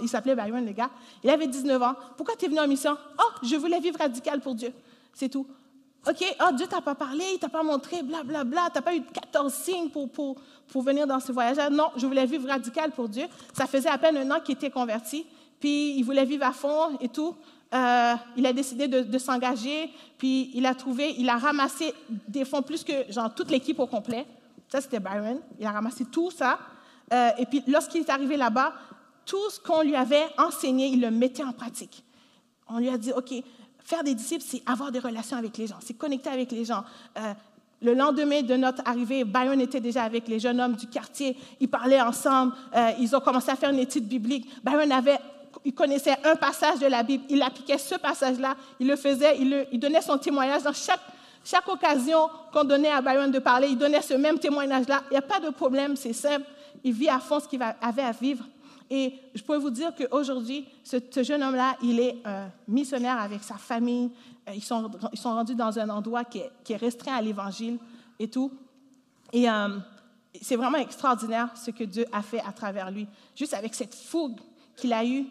[0.00, 0.90] il s'appelait Byron, le gars.
[1.22, 1.94] Il avait 19 ans.
[2.16, 2.96] Pourquoi tu es venu en mission?
[3.18, 4.72] Oh, je voulais vivre radical pour Dieu.
[5.12, 5.46] C'est tout.
[6.08, 8.44] OK, oh, Dieu t'a pas parlé, il t'a pas montré, blablabla.
[8.44, 10.36] Bla, n'as pas eu 14 signes pour, pour,
[10.68, 13.26] pour venir dans ce voyage Non, je voulais vivre radical pour Dieu.
[13.52, 15.26] Ça faisait à peine un an qu'il était converti.
[15.60, 17.34] Puis il voulait vivre à fond et tout.
[17.74, 21.92] Euh, il a décidé de, de s'engager, puis il a trouvé, il a ramassé
[22.26, 24.26] des fonds plus que genre toute l'équipe au complet.
[24.68, 25.40] Ça, c'était Byron.
[25.58, 26.58] Il a ramassé tout ça.
[27.12, 28.72] Euh, et puis, lorsqu'il est arrivé là-bas,
[29.28, 32.02] tout ce qu'on lui avait enseigné, il le mettait en pratique.
[32.66, 33.32] On lui a dit, OK,
[33.84, 36.82] faire des disciples, c'est avoir des relations avec les gens, c'est connecter avec les gens.
[37.18, 37.34] Euh,
[37.82, 41.36] le lendemain de notre arrivée, Byron était déjà avec les jeunes hommes du quartier.
[41.60, 42.54] Ils parlaient ensemble.
[42.74, 44.48] Euh, ils ont commencé à faire une étude biblique.
[44.64, 45.18] Byron avait,
[45.64, 47.24] il connaissait un passage de la Bible.
[47.28, 48.56] Il appliquait ce passage-là.
[48.80, 49.38] Il le faisait.
[49.38, 51.00] Il, donnait son témoignage dans chaque,
[51.44, 53.68] chaque occasion qu'on donnait à Byron de parler.
[53.68, 55.02] Il donnait ce même témoignage-là.
[55.10, 55.94] Il n'y a pas de problème.
[55.94, 56.46] C'est simple.
[56.82, 58.44] Il vit à fond ce qu'il avait à vivre.
[58.90, 62.16] Et je peux vous dire qu'aujourd'hui, ce, jeune homme-là, il est
[62.66, 64.10] missionnaire avec sa famille.
[64.48, 67.78] Euh, ils sont, ils sont rendus dans un endroit qui est, restreint à l'Évangile
[68.18, 68.52] et tout.
[69.32, 69.78] Et euh,
[70.40, 73.06] c'est vraiment extraordinaire ce que Dieu a fait à travers lui.
[73.36, 74.40] Juste avec cette fougue
[74.76, 75.26] qu'il a eue,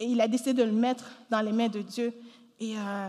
[0.00, 2.12] il a décidé de le mettre dans les mains de Dieu.
[2.58, 3.08] Et, euh,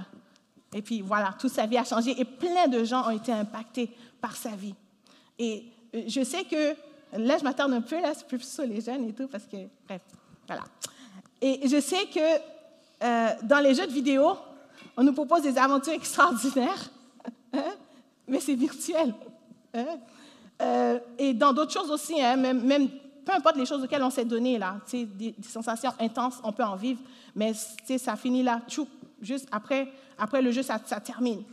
[0.74, 3.90] et puis voilà, toute sa vie a changé et plein de gens ont été impactés
[4.22, 4.76] par sa vie.
[5.40, 5.66] Et
[6.08, 6.76] je sais que
[7.18, 9.58] Là, je m'attarde un peu, là, c'est plus sur les jeunes et tout, parce que,
[9.88, 10.02] bref,
[10.48, 10.64] voilà.
[11.42, 12.20] Et je sais que
[13.04, 14.34] euh, dans les jeux de vidéo,
[14.96, 16.90] on nous propose des aventures extraordinaires,
[17.54, 17.74] hein,
[18.28, 19.14] mais c'est virtuel.
[19.74, 19.86] Hein.
[20.62, 22.90] Euh, et dans d'autres choses aussi, hein, même,
[23.24, 26.64] peu importe les choses auxquelles on s'est donné, là, des, des sensations intenses, on peut
[26.64, 27.02] en vivre,
[27.36, 28.88] mais ça finit là, tchou,
[29.22, 31.44] juste après, après le jeu, ça termine.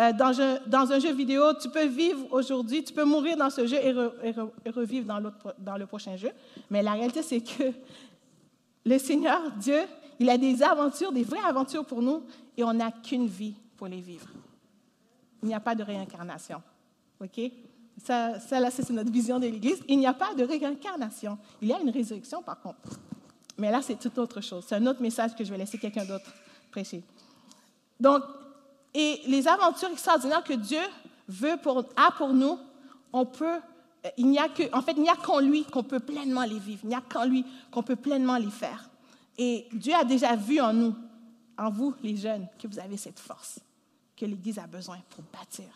[0.00, 3.76] Euh, dans, un, jeu vidéo, tu peux vivre aujourd'hui, tu peux mourir dans ce jeu
[3.76, 3.92] et,
[4.70, 6.30] revivre dans, le prochain jeu.
[6.68, 7.72] Mais la réalité, c'est que
[8.84, 9.82] le Seigneur, Dieu,
[10.18, 12.24] il a des aventures, des vraies aventures pour nous,
[12.56, 14.26] et on n'a qu'une vie pour les vivre.
[15.42, 16.60] Il n'y a pas de réincarnation.
[17.20, 17.40] OK?
[18.02, 19.80] Ça, c'est notre vision de l'Église.
[19.88, 21.38] Il n'y a pas de réincarnation.
[21.62, 22.98] Il y a une résurrection, par contre.
[23.58, 24.64] Mais là, c'est toute autre chose.
[24.66, 26.32] C'est un autre message que je vais laisser quelqu'un d'autre
[26.72, 27.04] prêcher.
[28.00, 28.22] Donc,
[28.94, 30.80] et les aventures extraordinaires que Dieu
[31.28, 32.58] veut pour, a pour nous,
[33.12, 33.58] on peut,
[34.16, 36.58] il n'y a que, en fait, il n'y a qu'en lui qu'on peut pleinement les
[36.58, 36.80] vivre.
[36.84, 38.88] Il n'y a qu'en lui qu'on peut pleinement les faire.
[39.36, 40.94] Et Dieu a déjà vu en nous
[41.58, 43.60] en vous, les jeunes, que vous avez cette force
[44.16, 45.66] que l'Église a besoin pour bâtir,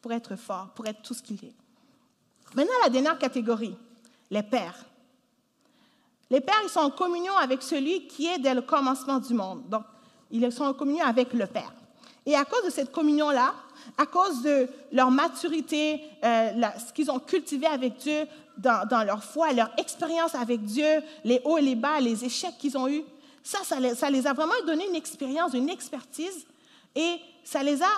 [0.00, 1.54] pour être fort, pour être tout ce qu'il est.
[2.54, 3.76] Maintenant, la dernière catégorie,
[4.30, 4.84] les pères.
[6.30, 9.68] Les pères, ils sont en communion avec celui qui est dès le commencement du monde.
[9.68, 9.84] Donc,
[10.30, 11.72] ils sont en communion avec le Père.
[12.26, 13.54] Et à cause de cette communion-là,
[13.98, 16.52] à cause de leur maturité, euh,
[16.86, 21.58] ce qu'ils ont cultivé avec Dieu dans, leur foi, leur expérience avec Dieu, les hauts
[21.58, 23.04] et les bas, les échecs qu'ils ont eus,
[23.42, 26.46] ça, ça les, a vraiment donné une expérience, une expertise,
[26.94, 27.90] et ça les a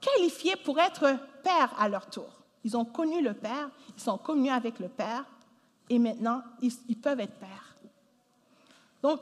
[0.00, 2.28] qualifiés pour être pères à leur tour.
[2.64, 5.24] Ils ont connu le Père, ils sont communiés avec le Père,
[5.88, 7.76] et maintenant, ils, ils peuvent être pères.
[9.02, 9.20] Donc,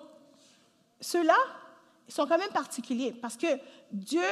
[1.01, 1.37] ceux-là,
[2.09, 3.47] ils sont quand même particuliers parce que
[3.93, 4.23] Dieu,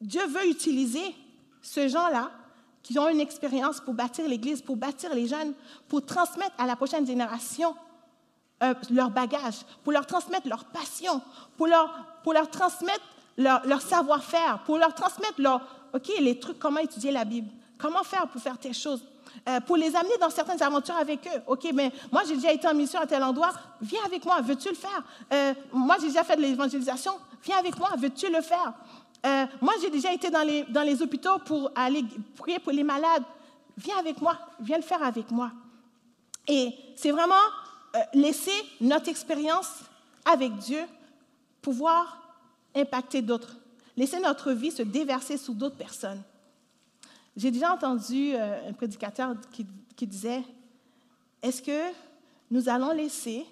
[0.00, 1.14] Dieu veut utiliser
[1.60, 2.30] ces gens-là
[2.82, 5.54] qui ont une expérience pour bâtir l'Église, pour bâtir les jeunes,
[5.88, 7.76] pour transmettre à la prochaine génération
[8.62, 11.20] euh, leur bagage, pour leur transmettre leur passion,
[11.56, 13.04] pour leur, pour leur transmettre
[13.36, 15.60] leur, savoir-faire, pour leur transmettre leur,
[15.92, 19.04] OK, les trucs, comment étudier la Bible, comment faire pour faire telle chose,
[19.48, 21.40] euh, pour les amener dans certaines aventures avec eux.
[21.46, 24.68] OK, mais moi, j'ai déjà été en mission à tel endroit, viens avec moi, veux-tu
[24.68, 25.02] le faire?
[25.32, 28.72] Euh, moi, j'ai déjà fait de l'évangélisation, viens avec moi, veux-tu le faire?
[29.24, 32.04] Euh, moi, j'ai déjà été dans les, dans les hôpitaux pour aller
[32.36, 33.22] prier pour les malades.
[33.76, 35.50] Viens avec moi, viens le faire avec moi.
[36.46, 37.34] Et c'est vraiment
[38.14, 39.70] laisser notre expérience
[40.24, 40.82] avec Dieu
[41.60, 42.18] pouvoir
[42.74, 43.56] impacter d'autres,
[43.96, 46.22] laisser notre vie se déverser sur d'autres personnes.
[47.36, 50.42] J'ai déjà entendu euh, un prédicateur qui, disait,
[51.42, 51.92] est-ce que
[52.50, 53.46] nous allons laisser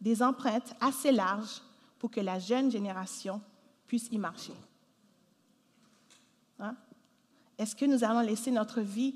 [0.00, 1.62] des empreintes assez larges
[1.98, 3.40] pour que la jeune génération
[3.86, 4.54] puisse y marcher?
[6.60, 6.76] Hein?
[7.58, 9.14] Est-ce que nous allons laisser notre vie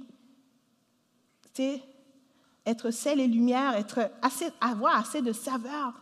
[2.67, 5.95] être sel et lumière, être assez, avoir assez de saveur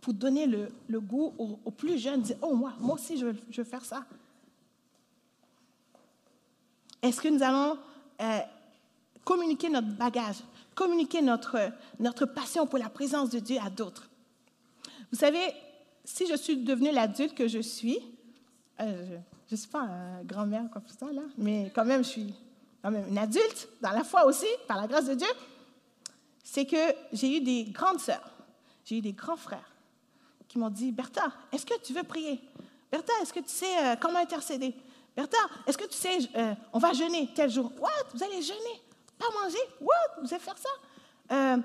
[0.00, 3.84] pour donner le, goût aux, plus jeunes, dire, oh moi, moi aussi je veux faire
[3.84, 4.04] ça.
[7.02, 7.78] Est-ce que nous allons
[8.20, 8.40] euh,
[9.24, 10.36] communiquer notre bagage,
[10.74, 14.08] communiquer notre, notre passion pour la présence de Dieu à d'autres?
[15.12, 15.52] Vous savez,
[16.04, 17.98] si je suis devenue l'adulte que je suis,
[18.80, 19.88] euh, je ne suis pas
[20.24, 22.34] grand-mère comme ça, là, mais quand même, je suis
[22.82, 25.28] quand même une adulte, dans la foi aussi, par la grâce de Dieu,
[26.42, 28.30] c'est que j'ai eu des grandes sœurs,
[28.84, 29.70] j'ai eu des grands frères
[30.48, 32.40] qui m'ont dit, Bertha, est-ce que tu veux prier?
[32.90, 34.74] Bertha, est-ce que tu sais euh, comment intercéder?
[35.18, 37.72] Bertha, est-ce que tu sais, euh, on va jeûner tel jour?
[37.80, 37.90] What?
[38.14, 38.80] Vous allez jeûner?
[39.18, 39.58] Pas manger?
[39.80, 40.22] What?
[40.22, 40.68] Vous allez faire ça?
[41.32, 41.56] Euh,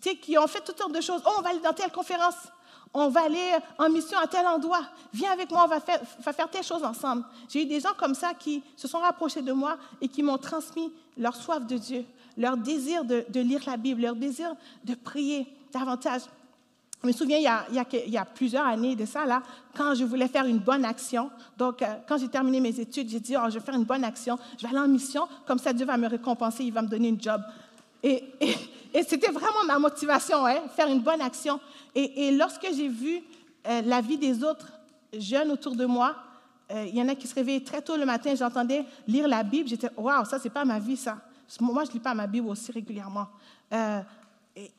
[0.00, 1.20] tu sais, qui ont fait toutes sortes de choses.
[1.26, 2.36] Oh, on va aller dans telle conférence.
[2.94, 4.80] On va aller en mission à tel endroit.
[5.12, 7.26] Viens avec moi, on va faire, telle chose ensemble.
[7.50, 10.38] J'ai eu des gens comme ça qui se sont rapprochés de moi et qui m'ont
[10.38, 12.06] transmis leur soif de Dieu,
[12.38, 16.22] leur désir de lire la Bible, leur désir de prier davantage.
[17.04, 19.42] Je me souviens, il y, a, plusieurs années de ça, là,
[19.76, 21.30] quand je voulais faire une bonne action.
[21.58, 24.04] Donc, euh, quand j'ai terminé mes études, j'ai dit, oh, je vais faire une bonne
[24.04, 26.88] action, je vais aller en mission, comme ça Dieu va me récompenser, il va me
[26.88, 27.42] donner une job.
[28.02, 28.24] Et,
[29.06, 31.60] c'était vraiment ma motivation, hein, faire une bonne action.
[31.94, 33.20] Et, lorsque j'ai vu
[33.68, 34.72] euh, la vie des autres
[35.12, 36.16] jeunes autour de moi,
[36.72, 39.42] euh, il y en a qui se réveillaient très tôt le matin, j'entendais lire la
[39.42, 41.18] Bible, j'étais, waouh, ça, c'est pas ma vie, ça.
[41.60, 43.26] Moi, je ne lis pas ma Bible aussi régulièrement.
[44.56, 44.72] Et,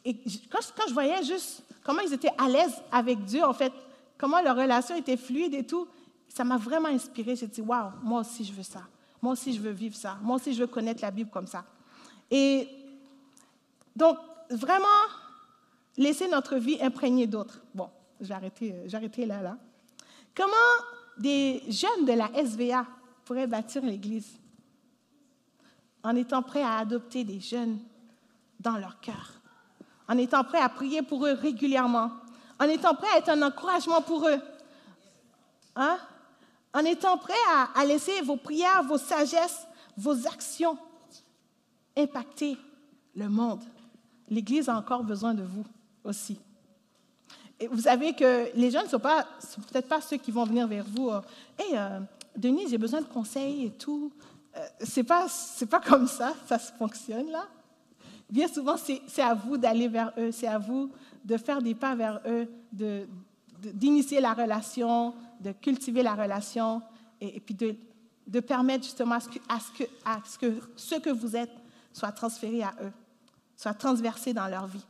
[0.50, 3.74] quand, je voyais juste comment ils étaient à l'aise avec Dieu, en fait,
[4.18, 5.88] comment leur relation était fluide et tout,
[6.30, 7.36] ça m'a vraiment inspiré.
[7.36, 8.84] J'ai dit, waouh, moi aussi je veux ça.
[9.22, 10.18] Moi aussi je veux vivre ça.
[10.22, 11.66] Moi aussi je veux connaître la Bible comme ça.
[12.32, 12.68] Et
[13.96, 14.18] donc,
[14.50, 14.86] vraiment,
[15.98, 17.62] laisser notre vie imprégnée d'autres.
[17.74, 19.58] Bon, j'ai arrêté, là, là.
[20.36, 20.54] Comment
[21.18, 22.86] des jeunes de la SVA
[23.24, 24.38] pourraient bâtir l'Église
[26.04, 27.80] en étant prêts à adopter des jeunes
[28.60, 29.35] dans leur cœur?
[30.08, 32.12] En étant prêt à prier pour eux régulièrement,
[32.60, 34.40] en étant prêt à être un encouragement pour eux,
[35.76, 35.98] hein?
[36.74, 37.34] en étant prêt
[37.74, 39.66] à, laisser vos prières, vos sagesses,
[39.98, 40.78] vos actions
[41.98, 42.58] impacter
[43.16, 43.64] le monde.
[44.30, 45.66] L'Église a encore besoin de vous
[46.04, 46.38] aussi.
[47.60, 50.84] Et vous savez que les jeunes ne sont, peut-être pas ceux qui vont venir vers
[50.84, 51.10] vous.
[51.58, 52.02] Hé, euh,
[52.36, 54.12] Denise, j'ai besoin de conseils et tout.
[54.58, 55.28] Euh, c'est pas,
[55.70, 57.46] pas comme ça, ça se fonctionne là.
[58.30, 60.92] Bien souvent, c'est à vous d'aller vers eux, c'est à vous
[61.24, 62.48] de faire des pas vers eux,
[63.62, 66.82] d'initier la relation, de cultiver la relation
[67.22, 67.76] et, puis de,
[68.28, 71.36] de, permettre justement à ce, que, à, ce que, à ce que ce que vous
[71.36, 71.52] êtes
[71.94, 72.92] soit transféré à eux,
[73.56, 74.86] soit transversé dans leur vie.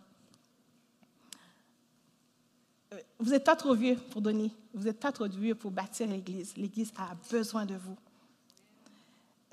[2.94, 6.08] Euh, vous n'êtes pas trop vieux pour donner, vous n'êtes pas trop vieux pour bâtir
[6.08, 6.56] l'Église.
[6.58, 7.98] L'Église a besoin de vous.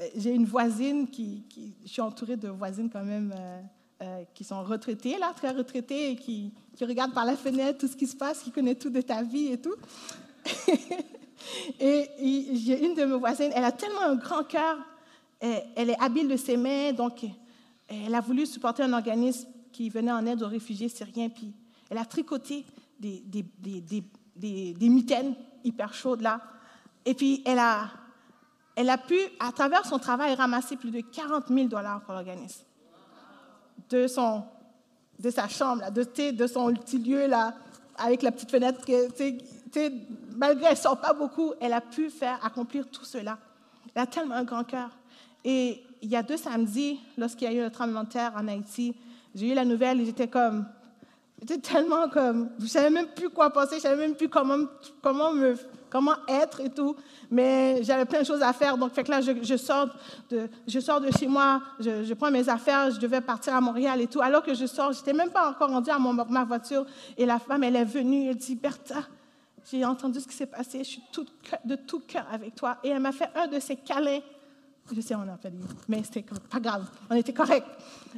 [0.03, 1.43] Euh, j'ai une voisine qui,
[1.85, 3.61] Je suis entourée de voisines quand même euh,
[4.03, 7.88] euh, qui sont retraitées, là, très retraitées, et qui, qui regardent par la fenêtre tout
[7.88, 9.75] ce qui se passe, qui connaissent tout de ta vie et tout.
[11.81, 12.09] et
[12.55, 14.79] j'ai une de mes voisines, elle a tellement un grand cœur,
[15.41, 17.25] elle est habile de ses mains, donc
[17.88, 21.53] elle a voulu supporter un organisme qui venait en aide aux réfugiés syriens, puis
[21.91, 22.65] elle a tricoté
[22.99, 24.05] des, des, des,
[24.37, 25.35] des, des mitaines
[25.65, 26.41] hyper chaudes là.
[27.05, 27.88] Et puis elle a,
[28.77, 32.65] elle a pu, à travers son travail, ramasser plus de 40 000 dollars pour l'organisme.
[33.91, 37.55] De, sa chambre, de, son petit lieu là,
[37.99, 38.81] avec la petite fenêtre,
[40.37, 43.39] malgré elle ne sort pas beaucoup, elle a pu faire accomplir tout cela.
[43.95, 44.91] Elle a tellement un grand cœur.
[45.45, 48.49] Et il y a deux samedis, lorsqu'il y a eu le tremblement de terre en
[48.49, 48.95] Haïti,
[49.35, 50.67] j'ai eu la nouvelle et j'étais comme,
[51.41, 54.67] j'étais tellement comme, je savais même plus quoi penser, je savais même plus comment,
[55.03, 55.57] comment, me,
[55.92, 56.96] comment être et tout,
[57.31, 58.78] mais j'avais plein de choses à faire.
[58.78, 59.88] Donc, fait que là, je, sors,
[60.31, 64.00] de, je sors de chez moi, je, prends mes affaires, je devais partir à Montréal
[64.00, 64.22] et tout.
[64.22, 66.87] Alors que je sors, je n'étais même pas encore rendue à ma voiture
[67.18, 69.02] et la femme, elle est venue, elle dit, Bertha,
[69.70, 71.02] j'ai entendu ce qui s'est passé, je suis
[71.64, 72.78] de tout cœur avec toi.
[72.83, 74.20] Et elle m'a fait un de ces câlins
[74.94, 75.52] je sais, on a fait
[75.88, 77.66] mais c'était pas grave, on était correct.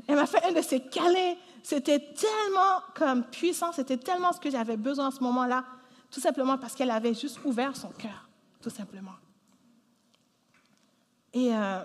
[0.09, 1.35] Elle m'a fait un de ces câlins.
[1.63, 5.65] C'était tellement comme puissant, c'était tellement ce que j'avais besoin en ce moment-là,
[6.15, 8.29] tout simplement parce qu'elle avait juste ouvert son cœur,
[8.63, 9.17] tout simplement.
[11.33, 11.85] Et euh,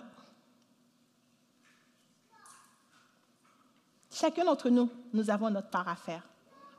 [4.11, 6.21] chacun d'entre nous, nous avons notre part à faire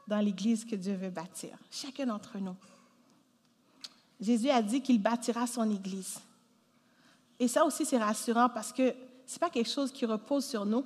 [0.07, 1.59] dans l'Église que Dieu veut bâtir.
[1.73, 2.55] Chacun d'entre nous.
[4.21, 6.21] Jésus a dit qu'il bâtira son Église.
[7.41, 8.95] Et ça aussi, c'est rassurant parce que
[9.27, 10.85] ce n'est pas quelque chose qui repose sur nous,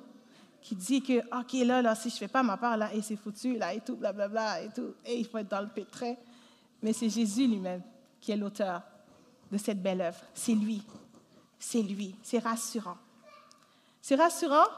[0.63, 3.03] qui dit que, OK, là, là si je ne fais pas ma part, là, et
[3.03, 6.15] c'est foutu, là, et tout, blablabla, et tout, et il faut être dans le pétrin.
[6.85, 7.83] Mais c'est Jésus lui-même
[8.21, 8.83] qui est l'auteur
[9.51, 10.21] de cette belle œuvre.
[10.35, 10.83] C'est lui.
[11.59, 12.15] C'est lui.
[12.23, 12.99] C'est rassurant.
[14.01, 14.69] C'est rassurant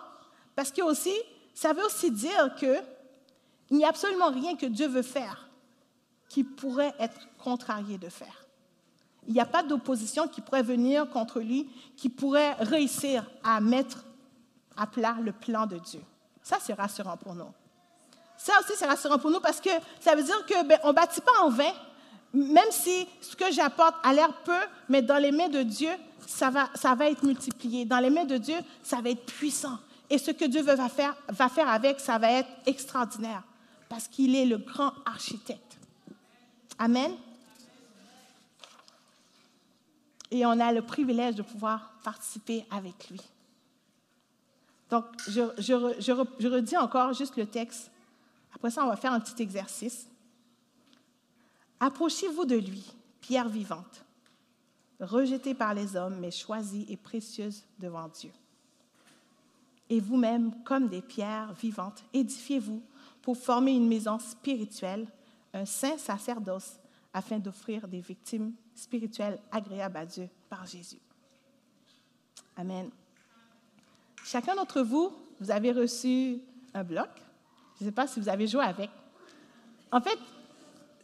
[0.55, 1.15] parce que aussi,
[1.53, 2.79] ça veut aussi dire que
[3.69, 5.51] il n'y a absolument rien que Dieu veut faire
[6.31, 8.47] qui pourrait être contrarié de faire
[9.27, 14.05] il n'y a pas d'opposition qui pourrait venir contre lui, qui pourrait réussir à mettre
[14.77, 16.01] à plat le plan de Dieu.
[16.43, 17.53] Ça, c'est rassurant pour nous.
[18.37, 21.21] Ça aussi, c'est rassurant pour nous parce que ça veut dire qu'on ben, ne bâtit
[21.21, 21.73] pas en vain,
[22.37, 25.91] même si ce que j'apporte a l'air peu, mais dans les mains de Dieu,
[26.27, 27.85] ça va, ça va être multiplié.
[27.85, 29.79] Dans les mains de Dieu, ça va être puissant.
[30.11, 33.43] Et ce que Dieu va faire, va faire avec, ça va être extraordinaire
[33.89, 35.79] parce qu'il est le grand architecte.
[36.79, 37.13] Amen.
[40.31, 43.21] et on a le privilège de pouvoir participer avec lui.
[44.91, 47.91] Donc, je, je, redis encore juste le texte.
[48.55, 50.07] Après ça, on va faire un petit exercice.
[51.81, 54.05] Approchez-vous de lui, pierre vivante,
[55.01, 58.31] rejetée par les hommes, mais choisie et précieuse devant Dieu.
[59.89, 62.83] Et vous-même, comme des pierres vivantes, édifiez-vous
[63.23, 65.07] pour former une maison spirituelle,
[65.53, 66.79] un saint sacerdoce,
[67.13, 71.01] afin d'offrir des victimes spirituelles agréables à Dieu par Jésus.
[72.57, 72.91] Amen.
[74.25, 76.41] Chacun d'entre vous, vous avez reçu
[76.75, 77.09] un bloc.
[77.79, 78.91] Je ne sais pas si vous avez joué avec.
[79.93, 80.19] En fait,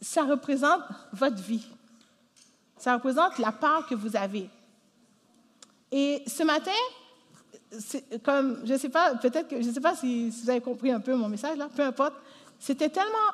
[0.03, 0.81] ça représente
[1.13, 1.65] votre vie.
[2.77, 4.49] Ça représente la part que vous avez.
[5.91, 6.71] Et ce matin,
[8.23, 10.91] comme, je ne sais pas, peut-être que, je ne sais pas si, vous avez compris
[10.91, 12.13] un peu mon message là, peu importe.
[12.59, 13.31] C'était tellement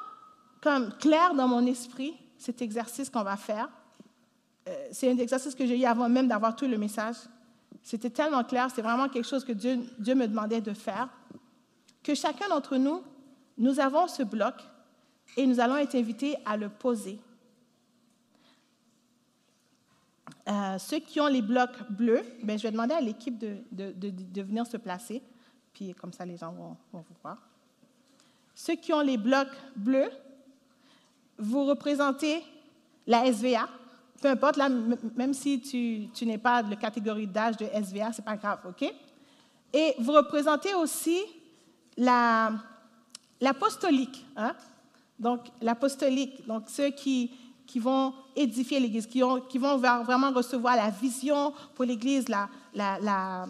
[0.62, 3.69] comme clair dans mon esprit cet exercice qu'on va faire.
[4.67, 7.15] Euh, c'est un exercice que j'ai eu avant même d'avoir tout le message.
[7.82, 11.10] C'était tellement clair, c'est vraiment quelque chose que Dieu, Dieu me demandait de faire,
[12.03, 13.01] que chacun d'entre nous,
[13.58, 14.55] nous avons ce bloc
[15.37, 17.19] et nous allons être invités à le poser.
[20.47, 24.41] Euh, ceux qui ont les blocs bleus, ben, je vais demander à l'équipe de, de,
[24.41, 25.21] venir se placer,
[25.73, 27.37] puis comme ça les gens vont, vont vous voir.
[28.55, 30.09] Ceux qui ont les blocs bleus,
[31.37, 32.43] vous représentez
[33.05, 33.69] la SVA.
[34.21, 34.59] Peu importe,
[35.15, 38.35] même si tu, tu n'es pas de la catégorie d'âge de SVA, ce n'est pas
[38.35, 38.91] grave, OK?
[39.71, 41.21] Et vous représentez aussi
[41.97, 44.25] l'apostolique.
[44.35, 44.56] hein?
[45.19, 47.31] Donc, l'apostolique, donc ceux qui,
[47.67, 52.99] qui vont édifier l'Église, qui, qui vont vraiment recevoir la vision pour l'Église, la, la,
[52.99, 53.47] la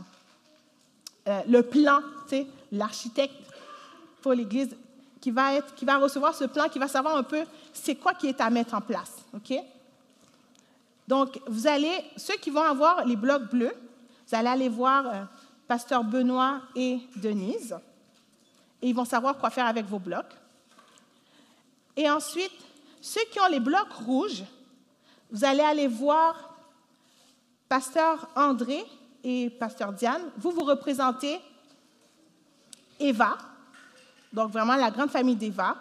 [1.27, 1.99] euh, le plan,
[2.71, 3.35] l'architecte
[4.21, 4.75] pour l'Église
[5.21, 8.13] qui va, être, qui va recevoir ce plan, qui va savoir un peu c'est quoi
[8.13, 9.17] qui est à mettre en place.
[9.35, 9.53] OK?
[11.07, 13.75] Donc, vous allez, ceux qui vont avoir les blocs bleus,
[14.27, 15.23] vous allez aller voir euh,
[15.67, 17.77] Pasteur Benoît et Denise,
[18.81, 20.33] et ils vont savoir quoi faire avec vos blocs.
[21.99, 22.53] Et ensuite,
[23.01, 24.45] ceux qui ont les blocs rouges,
[25.29, 26.33] vous allez aller voir
[27.67, 28.85] Pasteur André
[29.21, 30.21] et Pasteur Diane.
[30.37, 31.41] Vous, vous représentez
[33.01, 33.37] Eva,
[34.31, 35.75] donc vraiment la grande famille d'Eva.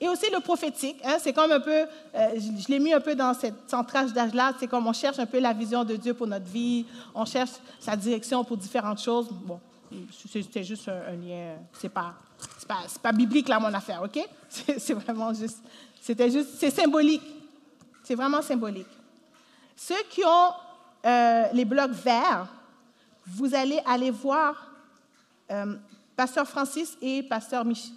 [0.00, 3.14] Et aussi le prophétique, hein, c'est comme un peu, euh, je, l'ai mis un peu
[3.14, 6.26] dans cette centrage d'âge-là, c'est comme on cherche un peu la vision de Dieu pour
[6.26, 9.28] notre vie, on cherche sa direction pour différentes choses.
[9.30, 9.60] Bon,
[10.30, 12.14] c'était juste un, un lien, c'est pas,
[12.58, 14.18] c'est pas, pas biblique là mon affaire, ok?
[14.48, 15.58] C'est, vraiment juste,
[16.00, 17.22] c'était juste, c'est symbolique,
[18.02, 18.86] c'est vraiment symbolique.
[19.76, 20.50] Ceux qui ont
[21.06, 22.46] euh, les blocs verts,
[23.26, 24.70] vous allez aller voir
[25.50, 25.74] euh,
[26.14, 27.92] Pasteur Francis et Pasteur Mich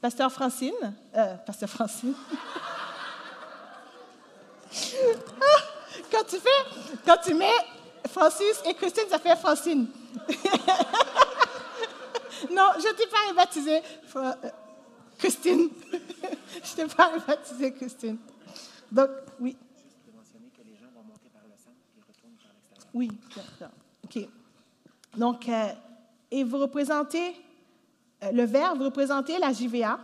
[0.00, 0.72] Pasteur Francine,
[1.16, 2.12] euh, Pasteur Francine.
[6.10, 6.64] quand tu fais,
[7.06, 7.52] quand tu mets
[8.10, 9.86] Francis et Christine, ça fait Francine.
[12.50, 13.80] non, je ne t'ai pas baptisé
[14.16, 14.32] euh,
[15.18, 15.70] Christine.
[16.62, 18.18] je t'ai pas baptisé Christine.
[18.90, 19.10] Donc,
[19.40, 19.56] oui.
[22.94, 23.10] Oui.
[24.04, 24.28] OK.
[25.16, 25.68] Donc, euh,
[26.30, 27.34] et vous représentez
[28.22, 29.98] euh, le vert, vous représentez la JVA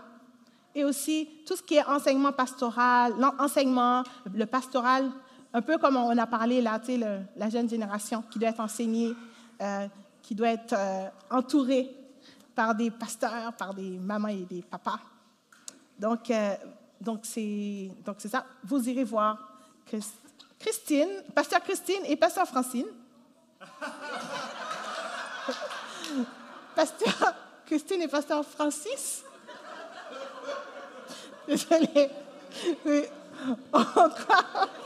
[0.74, 4.04] et aussi tout ce qui est enseignement pastoral, l'enseignement,
[4.34, 5.11] le pastoral,
[5.52, 8.61] un peu comme on a parlé là, tu sais, la jeune génération qui doit être
[8.61, 9.14] enseignée,
[10.22, 11.90] qui doit être euh, entourée
[12.54, 15.00] par des pasteurs, par des mamans et des papas.
[15.98, 16.30] Donc,
[17.22, 18.44] c'est donc c'est ça.
[18.64, 19.38] Vous irez voir
[20.59, 22.86] Christine, pasteur Christine et pasteur Francine.
[26.76, 27.34] pasteur
[27.64, 29.24] Christine et pasteur Francis.
[31.46, 32.11] Désolée.
[32.84, 33.04] Oui.
[33.72, 34.68] Encore.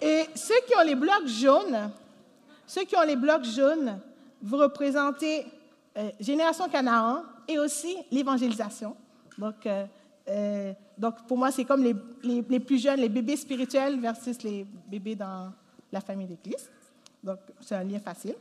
[0.00, 1.90] Et ceux qui ont les blocs jaunes,
[2.68, 3.98] ceux qui ont les blocs jaunes,
[4.42, 5.46] vous représentez
[5.96, 8.94] euh, Génération Canaan et aussi l'évangélisation.
[9.38, 9.86] Donc, euh,
[10.28, 14.42] euh, donc, pour moi, c'est comme les, les, les, plus jeunes, les bébés spirituels versus
[14.42, 15.50] les bébés dans
[15.90, 16.70] la famille d'Église.
[17.24, 18.34] Donc, c'est un lien facile.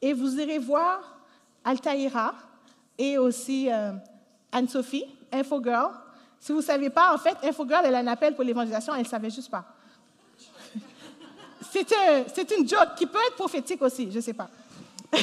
[0.00, 1.18] Et vous irez voir
[1.64, 2.34] Altaïra
[2.96, 3.68] et aussi
[4.52, 5.90] Anne-Sophie, Infogirl.
[6.38, 9.02] Si vous ne savez pas, en fait, Infogirl, elle a un appel pour l'évangélisation, elle
[9.02, 9.64] ne savait juste pas.
[11.72, 14.48] C'est une joke qui peut être prophétique aussi, je ne sais pas.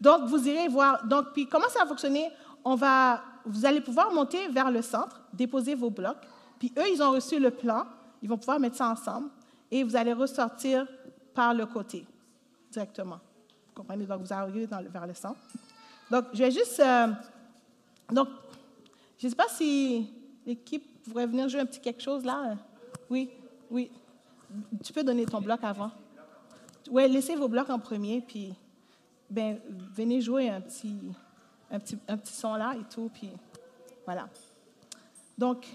[0.00, 1.04] Donc, vous irez voir.
[1.04, 2.30] Donc, puis comment ça va fonctionner?
[2.64, 6.16] On va, vous allez pouvoir monter vers le centre, déposer vos blocs.
[6.58, 7.84] Puis eux, ils ont reçu le plan.
[8.22, 9.28] Ils vont pouvoir mettre ça ensemble.
[9.70, 10.86] Et vous allez ressortir
[11.34, 12.06] par le côté,
[12.70, 13.20] directement.
[13.68, 14.06] Vous comprenez?
[14.06, 15.40] Donc, vous arrivez dans vers le centre.
[16.10, 16.80] Donc, je vais juste...
[16.80, 17.08] Euh,
[18.10, 18.28] donc,
[19.18, 20.10] je ne sais pas si
[20.46, 22.56] l'équipe pourrait venir jouer un petit quelque chose là.
[23.10, 23.30] Oui,
[23.70, 23.90] oui.
[24.82, 25.90] Tu peux donner ton bloc avant.
[26.90, 28.54] Oui, laissez vos blocs en premier, puis
[29.28, 29.60] ben,
[29.94, 30.98] venez jouer un petit,
[31.70, 33.30] un, petit, un petit son là et tout, puis
[34.04, 34.28] voilà.
[35.38, 35.66] Donc,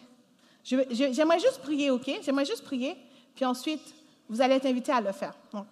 [0.64, 2.12] j'aimerais juste prier, OK?
[2.22, 2.98] J'aimerais juste prier,
[3.34, 3.94] puis ensuite,
[4.28, 5.36] vous allez être invité à le faire.
[5.54, 5.68] Donc,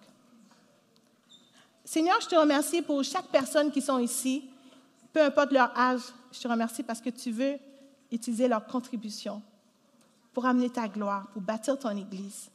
[1.84, 4.48] Seigneur, je te remercie pour chaque personne qui sont ici,
[5.12, 6.02] peu importe leur âge.
[6.32, 7.58] Je te remercie parce que tu veux
[8.10, 9.42] utiliser leur contribution
[10.32, 12.50] pour amener ta gloire, pour bâtir ton Église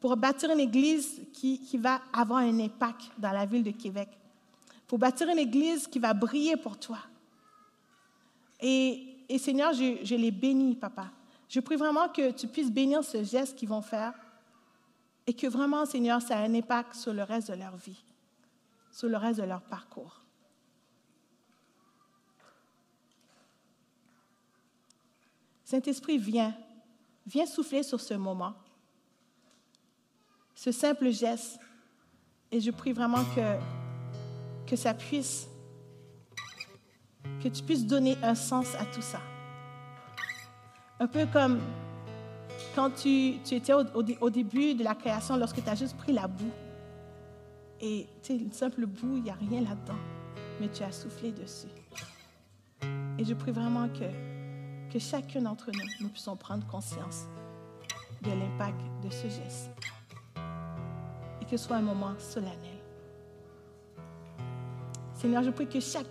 [0.00, 4.08] pour bâtir une église qui, qui, va avoir un impact dans la ville de Québec,
[4.86, 6.98] pour bâtir une église qui va briller pour toi.
[8.60, 11.10] Et, et Seigneur, je, je, les bénis, papa.
[11.48, 14.14] Je prie vraiment que tu puisses bénir ce geste qu'ils vont faire
[15.26, 18.00] et que vraiment, Seigneur, ça a un impact sur le reste de leur vie,
[18.92, 20.20] sur le reste de leur parcours.
[25.64, 26.54] Saint-Esprit, viens,
[27.26, 28.54] viens souffler sur ce moment
[30.56, 31.60] ce simple geste.
[32.50, 33.58] Et je prie vraiment que,
[34.66, 35.46] que ça puisse,
[37.42, 39.20] que tu puisses donner un sens à tout ça.
[40.98, 41.60] Un peu comme
[42.74, 43.84] quand tu, tu étais au,
[44.20, 46.52] au, début de la création, lorsque tu as juste pris la boue.
[47.80, 49.98] Et tu sais, une simple boue, il n'y a rien là-dedans,
[50.60, 51.66] mais tu as soufflé dessus.
[53.18, 57.24] Et je prie vraiment que, que chacun d'entre nous, nous puissions prendre conscience
[58.22, 59.70] de l'impact de ce geste
[61.48, 62.56] que ce soit un moment solennel.
[65.14, 66.06] Seigneur, je prie que chaque,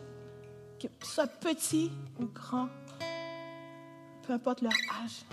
[0.80, 2.70] que soit petit ou grand,
[4.24, 4.72] peu importe leur
[5.04, 5.26] âge,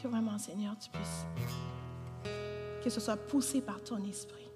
[0.00, 1.26] que vraiment, Seigneur, tu puisses,
[2.82, 4.48] que ce soit poussé par ton esprit.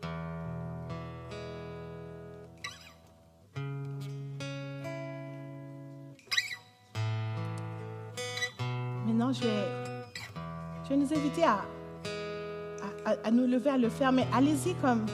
[9.04, 9.66] Maintenant, je vais,
[10.84, 11.60] je vais nous inviter à
[13.04, 15.06] à, nous lever à le faire, mais allez-y comme.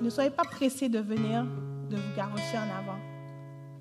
[0.00, 1.44] Ne soyez pas pressés de venir,
[1.90, 2.98] de vous garrocher en avant.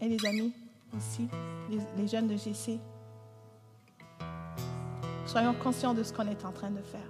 [0.01, 0.53] Et les amis
[0.95, 1.27] aussi,
[1.69, 2.79] les, jeunes de GC,
[5.25, 7.01] soyons conscients de ce qu'on est en train de faire.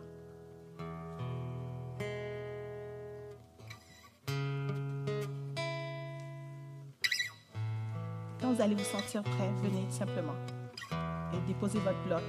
[8.58, 10.34] vous allez vous sentir prêt, venez simplement
[11.34, 12.22] et déposez votre bloc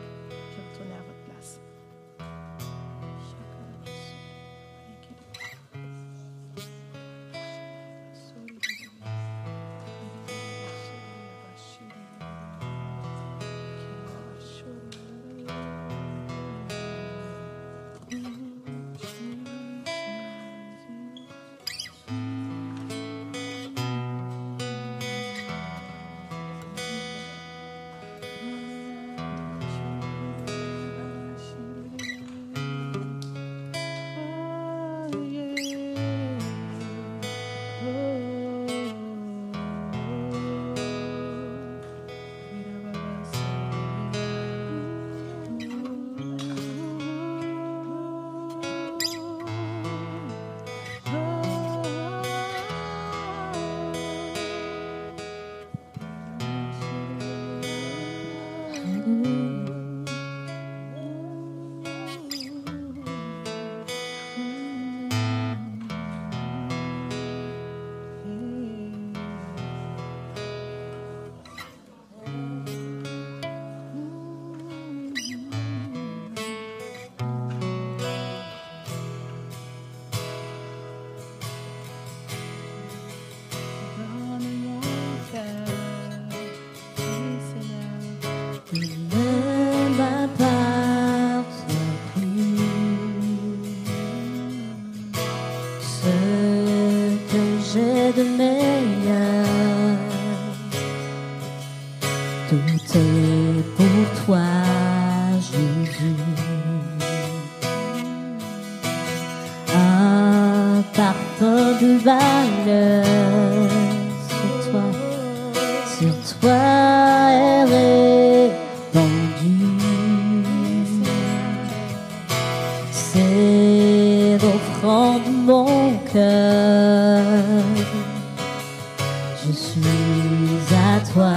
[129.80, 131.34] Suis à toi,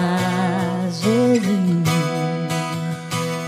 [0.89, 1.83] Jésus.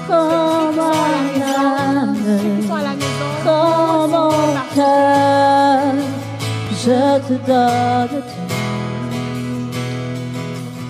[0.08, 1.54] Comme la
[2.00, 2.18] âme,
[3.44, 4.30] comme mon
[4.76, 5.94] cœur,
[6.72, 8.54] je te donne tout.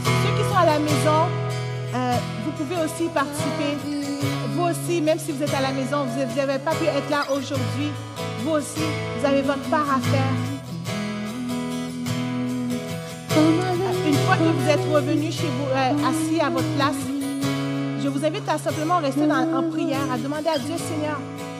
[0.06, 1.22] Ceux qui sont à la maison,
[1.96, 3.78] euh, vous pouvez aussi participer.
[4.56, 7.24] Vous aussi, même si vous êtes à la maison, vous n'avez pas pu être là
[7.32, 7.92] aujourd'hui,
[8.44, 8.82] vous aussi,
[9.20, 10.53] vous avez votre part à faire.
[14.38, 16.96] Que vous êtes revenu chez vous, euh, assis à votre place,
[18.02, 21.20] je vous invite à simplement rester en prière, à demander à Dieu, Seigneur,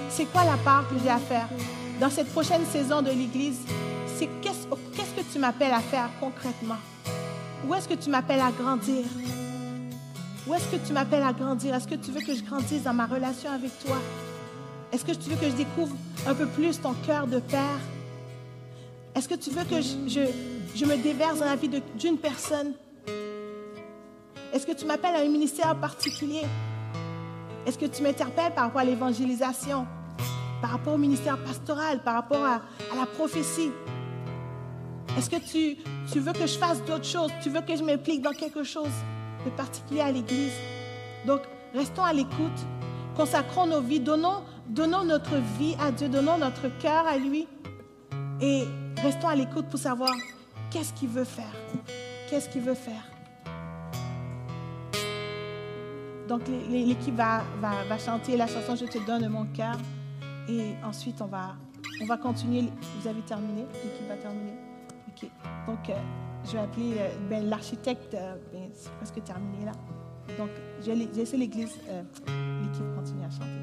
[0.10, 1.48] c'est quoi la part que j'ai à faire
[2.00, 3.60] dans cette prochaine saison de l'Église?
[4.18, 6.78] C'est qu'est-ce qu'est-ce que tu m'appelles à faire concrètement?
[7.68, 9.04] Où est-ce que tu m'appelles à grandir?
[10.48, 11.74] Où est-ce que tu m'appelles à grandir?
[11.74, 13.96] Est-ce que tu veux que je grandisse dans ma relation avec toi?
[14.92, 15.96] Est-ce que tu veux que je découvre
[16.28, 17.80] un peu plus ton cœur de père?
[19.16, 20.30] Est-ce que tu veux que je-
[20.76, 22.74] je me déverse dans la vie d'une personne?
[24.54, 26.42] Est-ce que tu m'appelles à un ministère particulier?
[27.66, 29.86] Est-ce que tu m'interpelles par rapport à l'évangélisation,
[30.62, 32.56] par rapport au ministère pastoral, par rapport à,
[32.92, 33.72] à la prophétie?
[35.18, 35.78] Est-ce que tu,
[36.12, 37.32] tu veux que je fasse d'autres choses?
[37.42, 38.92] Tu veux que je m'implique dans quelque chose
[39.46, 40.54] de particulier à l'Église?
[41.26, 41.42] Donc,
[41.74, 42.60] restons à l'écoute,
[43.16, 47.48] consacrons nos vies, donnons, donnons notre vie à Dieu, donnons notre cœur à lui
[48.42, 48.64] et
[49.02, 50.12] restons à l'écoute pour savoir
[50.74, 51.54] qu'est-ce qu'il veut faire?
[52.30, 53.08] Qu'est-ce qu'il veut faire?
[56.28, 59.78] Donc, l'équipe va, va, chanter la chanson Je te donne mon cœur.
[60.50, 61.56] Et ensuite, on va,
[62.02, 62.64] on va continuer.
[63.00, 63.66] Vous avez terminé?
[63.84, 64.54] L'équipe va terminer
[65.10, 65.30] OK.
[65.68, 65.94] Donc, euh,
[66.46, 68.16] je vais appeler euh, ben, l'architecte.
[68.16, 69.72] euh, ben, c'est presque terminé là.
[70.38, 70.50] Donc,
[70.82, 71.78] je vais la- laisser l'église,
[72.62, 73.63] l'équipe continuer à chanter.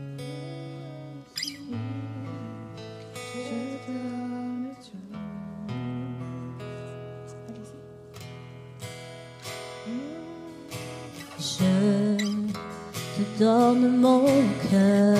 [13.41, 14.26] Donne mon
[14.70, 15.16] cœur.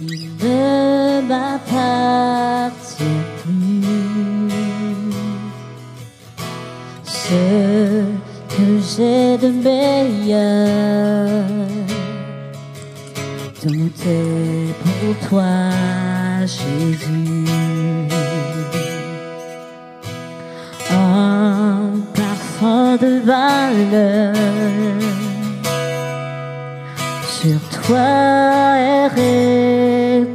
[0.00, 3.02] Il ne m'appartient
[3.42, 3.82] plus.
[7.02, 8.04] Ce
[8.48, 11.44] que j'ai de meilleur,
[13.60, 15.67] tout est pour toi,
[27.88, 29.08] toi est
[30.26, 30.34] répandu.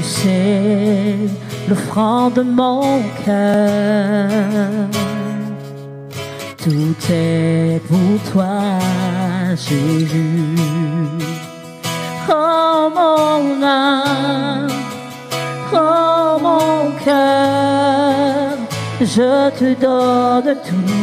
[0.00, 1.16] C'est
[1.68, 4.30] l'offrande de mon cœur.
[6.64, 8.56] Tout est pour toi,
[9.56, 10.56] Jésus.
[12.30, 14.68] Oh mon âme,
[15.74, 18.56] oh mon cœur,
[19.02, 20.97] je te donne tout.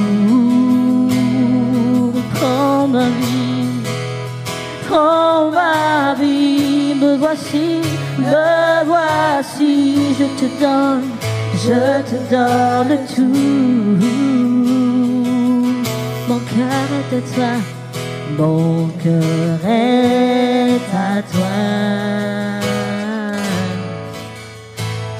[2.96, 3.68] Ma vie,
[4.88, 7.68] prends ma vie, me voici,
[8.18, 9.76] me voici,
[10.20, 11.10] je te donne,
[11.66, 14.00] je te donne tout.
[16.30, 17.54] Mon cœur est à toi,
[18.39, 21.56] mon cœur est à toi.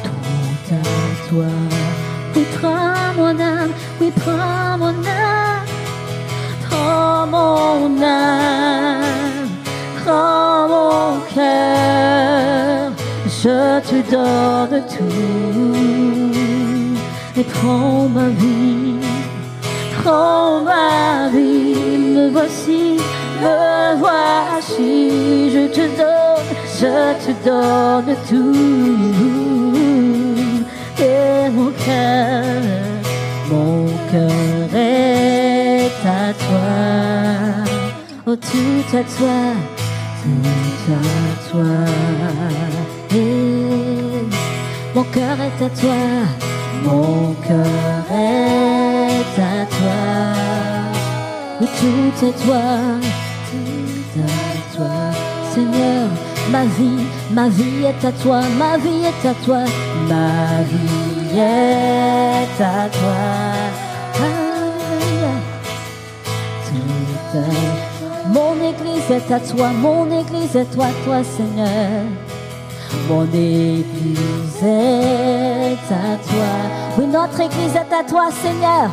[0.03, 1.51] Tout à toi.
[2.36, 4.54] Oui, prends mon âme, oui, prends.
[7.28, 9.49] Mon âme,
[10.03, 12.91] prends mon cœur.
[13.26, 15.80] Je te donne tout.
[17.38, 18.99] Et prends ma vie,
[20.03, 21.76] prends ma vie.
[22.15, 22.97] Me voici,
[23.41, 25.49] me voici.
[25.51, 26.49] Je te donne,
[26.80, 29.73] je te donne tout.
[30.99, 32.43] Et mon cœur,
[33.49, 35.14] mon cœur est
[36.05, 37.65] à toi.
[38.27, 39.37] Oh, tout à toi,
[40.21, 41.63] tout à toi.
[44.95, 46.01] Mon cœur est à toi,
[46.83, 49.99] mon cœur est à toi.
[51.61, 52.63] Oui, tout à toi,
[53.49, 54.95] tout à toi.
[55.53, 56.07] Seigneur,
[56.51, 59.63] ma vie, ma vie est à toi, ma vie est à toi,
[60.07, 63.64] ma vie est à toi.
[68.27, 72.03] Mon église est à toi, mon église est à toi, Seigneur.
[73.09, 76.51] Mon église est à toi.
[76.97, 78.89] Oui, notre église est à toi, Seigneur.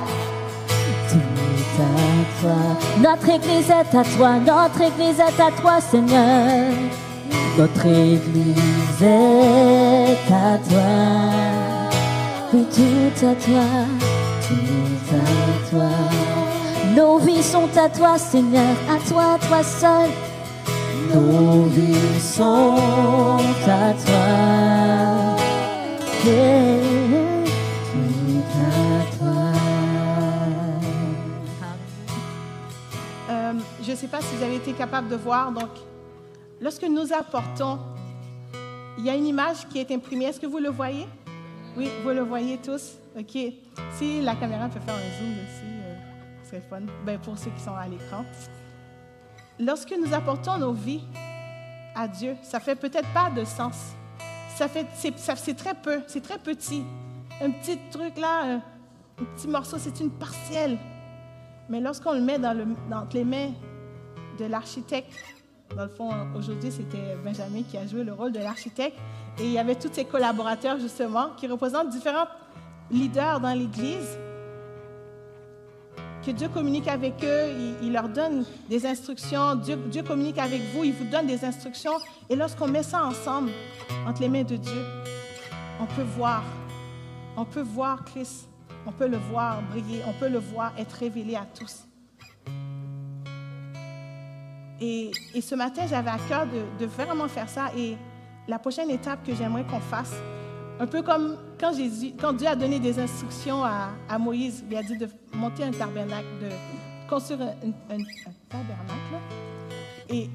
[1.09, 3.11] Tout à toi.
[3.11, 6.73] Notre église est à toi, notre église est à toi, Seigneur.
[7.59, 10.91] Notre église est à toi.
[12.53, 12.85] Oui, toi,
[13.19, 14.12] tout à toi.
[16.95, 20.11] Nos vies sont à toi, Seigneur, à toi, toi seul.
[21.15, 22.77] Nos vies sont
[23.67, 25.43] à toi.
[26.25, 27.45] Yeah,
[27.91, 29.43] tout à toi.
[33.31, 35.51] Euh, je ne sais pas si vous avez été capable de voir.
[35.51, 35.71] Donc,
[36.61, 37.79] lorsque nous apportons,
[38.99, 40.27] il y a une image qui est imprimée.
[40.27, 41.07] Est-ce que vous le voyez?
[41.77, 42.93] Oui, vous le voyez tous.
[43.19, 43.37] OK.
[43.95, 45.82] Si la caméra peut faire un zoom dessus, euh,
[47.05, 48.25] Ben, pour ceux qui sont à l'écran.
[49.59, 51.05] Lorsque nous apportons nos vies
[51.95, 53.93] à Dieu, ça fait peut-être pas de sens.
[54.57, 56.85] Ça fait, c'est, très peu, c'est très petit.
[57.41, 60.79] Un petit truc là, un, un petit morceau, c'est une partielle.
[61.69, 62.55] Mais lorsqu'on le met dans,
[62.91, 63.53] dans les mains
[64.39, 65.13] de l'architecte,
[65.75, 68.99] dans le fond, aujourd'hui, c'était Benjamin qui a joué le rôle de l'architecte,
[69.39, 72.27] et il y avait tous ses collaborateurs, justement, qui représentent différents
[72.91, 74.19] leaders dans l'Église,
[76.25, 77.51] que Dieu communique avec eux,
[77.83, 81.93] il, leur donne des instructions, Dieu, Dieu communique avec vous, il vous donne des instructions,
[82.31, 83.51] et lorsqu'on met ça ensemble,
[84.07, 84.85] entre les mains de Dieu,
[85.81, 86.45] on peut voir,
[87.37, 88.49] on peut voir Christ,
[88.87, 91.87] on peut le voir briller, on peut le voir être révélé à tous.
[94.81, 96.47] Et, ce matin, j'avais à cœur
[96.81, 97.71] de vraiment faire ça.
[97.77, 97.97] Et
[98.49, 100.15] la prochaine étape que j'aimerais qu'on fasse,
[100.81, 105.07] un peu comme quand, Dieu a donné des instructions à, Moïse, il a dit de
[105.35, 107.99] monter un tabernacle, de construire un,
[108.49, 109.17] tabernacle.
[110.09, 110.29] Et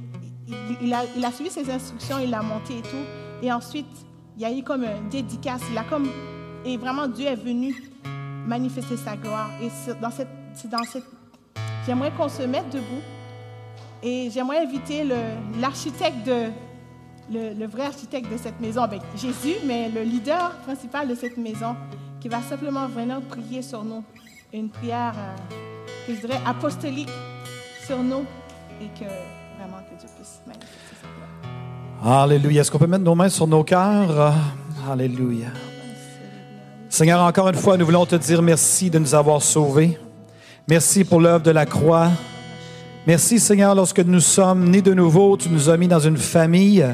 [0.82, 3.44] il, a, suivi ses instructions, il l'a monté et tout.
[3.44, 3.88] Et ensuite,
[4.38, 5.62] il y a eu comme un dédicace.
[5.70, 6.10] Il a comme,
[6.64, 7.76] et vraiment, Dieu est venu
[8.48, 9.50] manifester sa gloire.
[9.62, 11.06] Et c'est dans cette, c'est dans cette,
[11.86, 13.02] j'aimerais qu'on se mette debout.
[14.02, 15.04] Et j'aimerais inviter
[15.60, 16.52] l'architecte de,
[17.32, 21.76] le, vrai architecte de cette maison, avec Jésus, mais le leader principal de cette maison,
[22.20, 24.04] qui va simplement venir prier sur nous.
[24.54, 27.10] Une prière, euh, que je dirais, apostolique
[27.86, 28.24] sur nous
[28.82, 29.06] et que
[29.58, 30.42] vraiment que Dieu puisse.
[32.04, 32.62] Alléluia.
[32.62, 34.34] Est-ce qu'on peut mettre nos mains sur nos cœurs?
[34.90, 35.48] Alléluia.
[36.90, 40.00] Seigneur, encore une fois, nous voulons te dire merci de nous avoir sauvés.
[40.70, 42.10] Merci pour l'œuvre de la croix.
[43.06, 46.86] Merci, Seigneur, lorsque nous sommes nés de nouveau, tu nous as mis dans une famille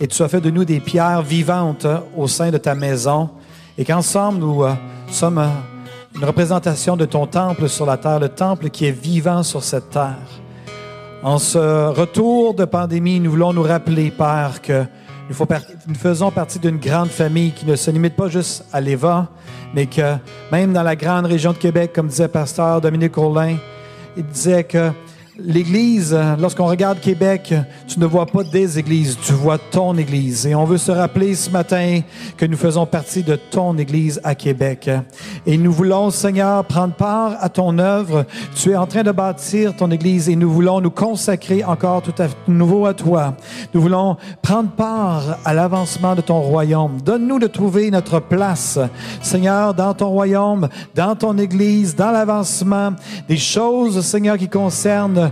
[0.00, 3.30] et tu as fait de nous des pierres vivantes euh, au sein de ta maison.
[3.76, 4.74] Et qu'ensemble, nous euh,
[5.10, 5.48] sommes euh,
[6.14, 9.90] une représentation de ton temple sur la terre, le temple qui est vivant sur cette
[9.90, 10.16] terre.
[11.22, 14.84] En ce retour de pandémie, nous voulons nous rappeler, Père, que
[15.28, 19.26] Nous, faisons partie d'une grande famille qui ne se limite pas juste à l'Éva,
[19.74, 20.14] mais que
[20.52, 23.56] même dans la grande région de Québec, comme disait pasteur Dominique Rollin,
[24.16, 24.90] il disait que
[25.38, 27.54] l'Église, lorsqu'on regarde Québec,
[27.86, 30.46] tu ne vois pas des églises, tu vois ton Église.
[30.46, 32.00] Et on veut se rappeler ce matin
[32.36, 34.90] que nous faisons partie de ton Église à Québec.
[35.46, 38.26] Et nous voulons, Seigneur, prendre part à ton œuvre.
[38.56, 42.14] Tu es en train de bâtir ton Église et nous voulons nous consacrer encore tout
[42.20, 43.36] à nouveau à toi.
[43.72, 47.00] Nous voulons prendre part à l'avancement de ton royaume.
[47.04, 48.78] Donne-nous de trouver notre place,
[49.22, 52.92] Seigneur, dans ton royaume, dans ton Église, dans l'avancement
[53.28, 55.27] des choses, Seigneur, qui concernent,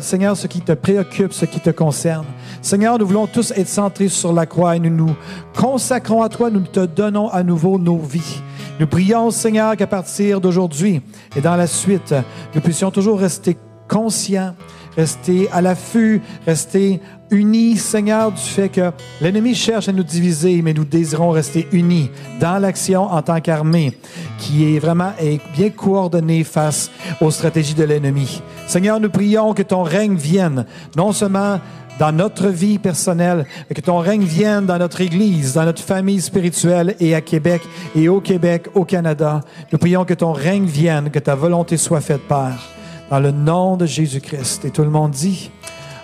[0.00, 2.24] Seigneur, ce qui te préoccupe, ce qui te concerne.
[2.62, 5.16] Seigneur, nous voulons tous être centrés sur la croix et nous nous
[5.56, 8.42] consacrons à toi, nous te donnons à nouveau nos vies.
[8.80, 11.02] Nous prions, Seigneur, qu'à partir d'aujourd'hui
[11.36, 12.14] et dans la suite,
[12.54, 13.56] nous puissions toujours rester
[13.88, 14.54] conscients,
[14.96, 17.00] rester à l'affût, rester
[17.30, 22.10] unis, Seigneur, du fait que l'ennemi cherche à nous diviser, mais nous désirons rester unis
[22.40, 23.96] dans l'action en tant qu'armée
[24.38, 28.42] qui est vraiment est bien coordonnée face aux stratégies de l'ennemi.
[28.66, 30.66] Seigneur, nous prions que ton règne vienne,
[30.96, 31.60] non seulement
[31.98, 36.20] dans notre vie personnelle, mais que ton règne vienne dans notre Église, dans notre famille
[36.20, 37.62] spirituelle et à Québec
[37.96, 39.40] et au Québec, au Canada.
[39.72, 42.68] Nous prions que ton règne vienne, que ta volonté soit faite, Père,
[43.10, 44.64] dans le nom de Jésus-Christ.
[44.64, 45.50] Et tout le monde dit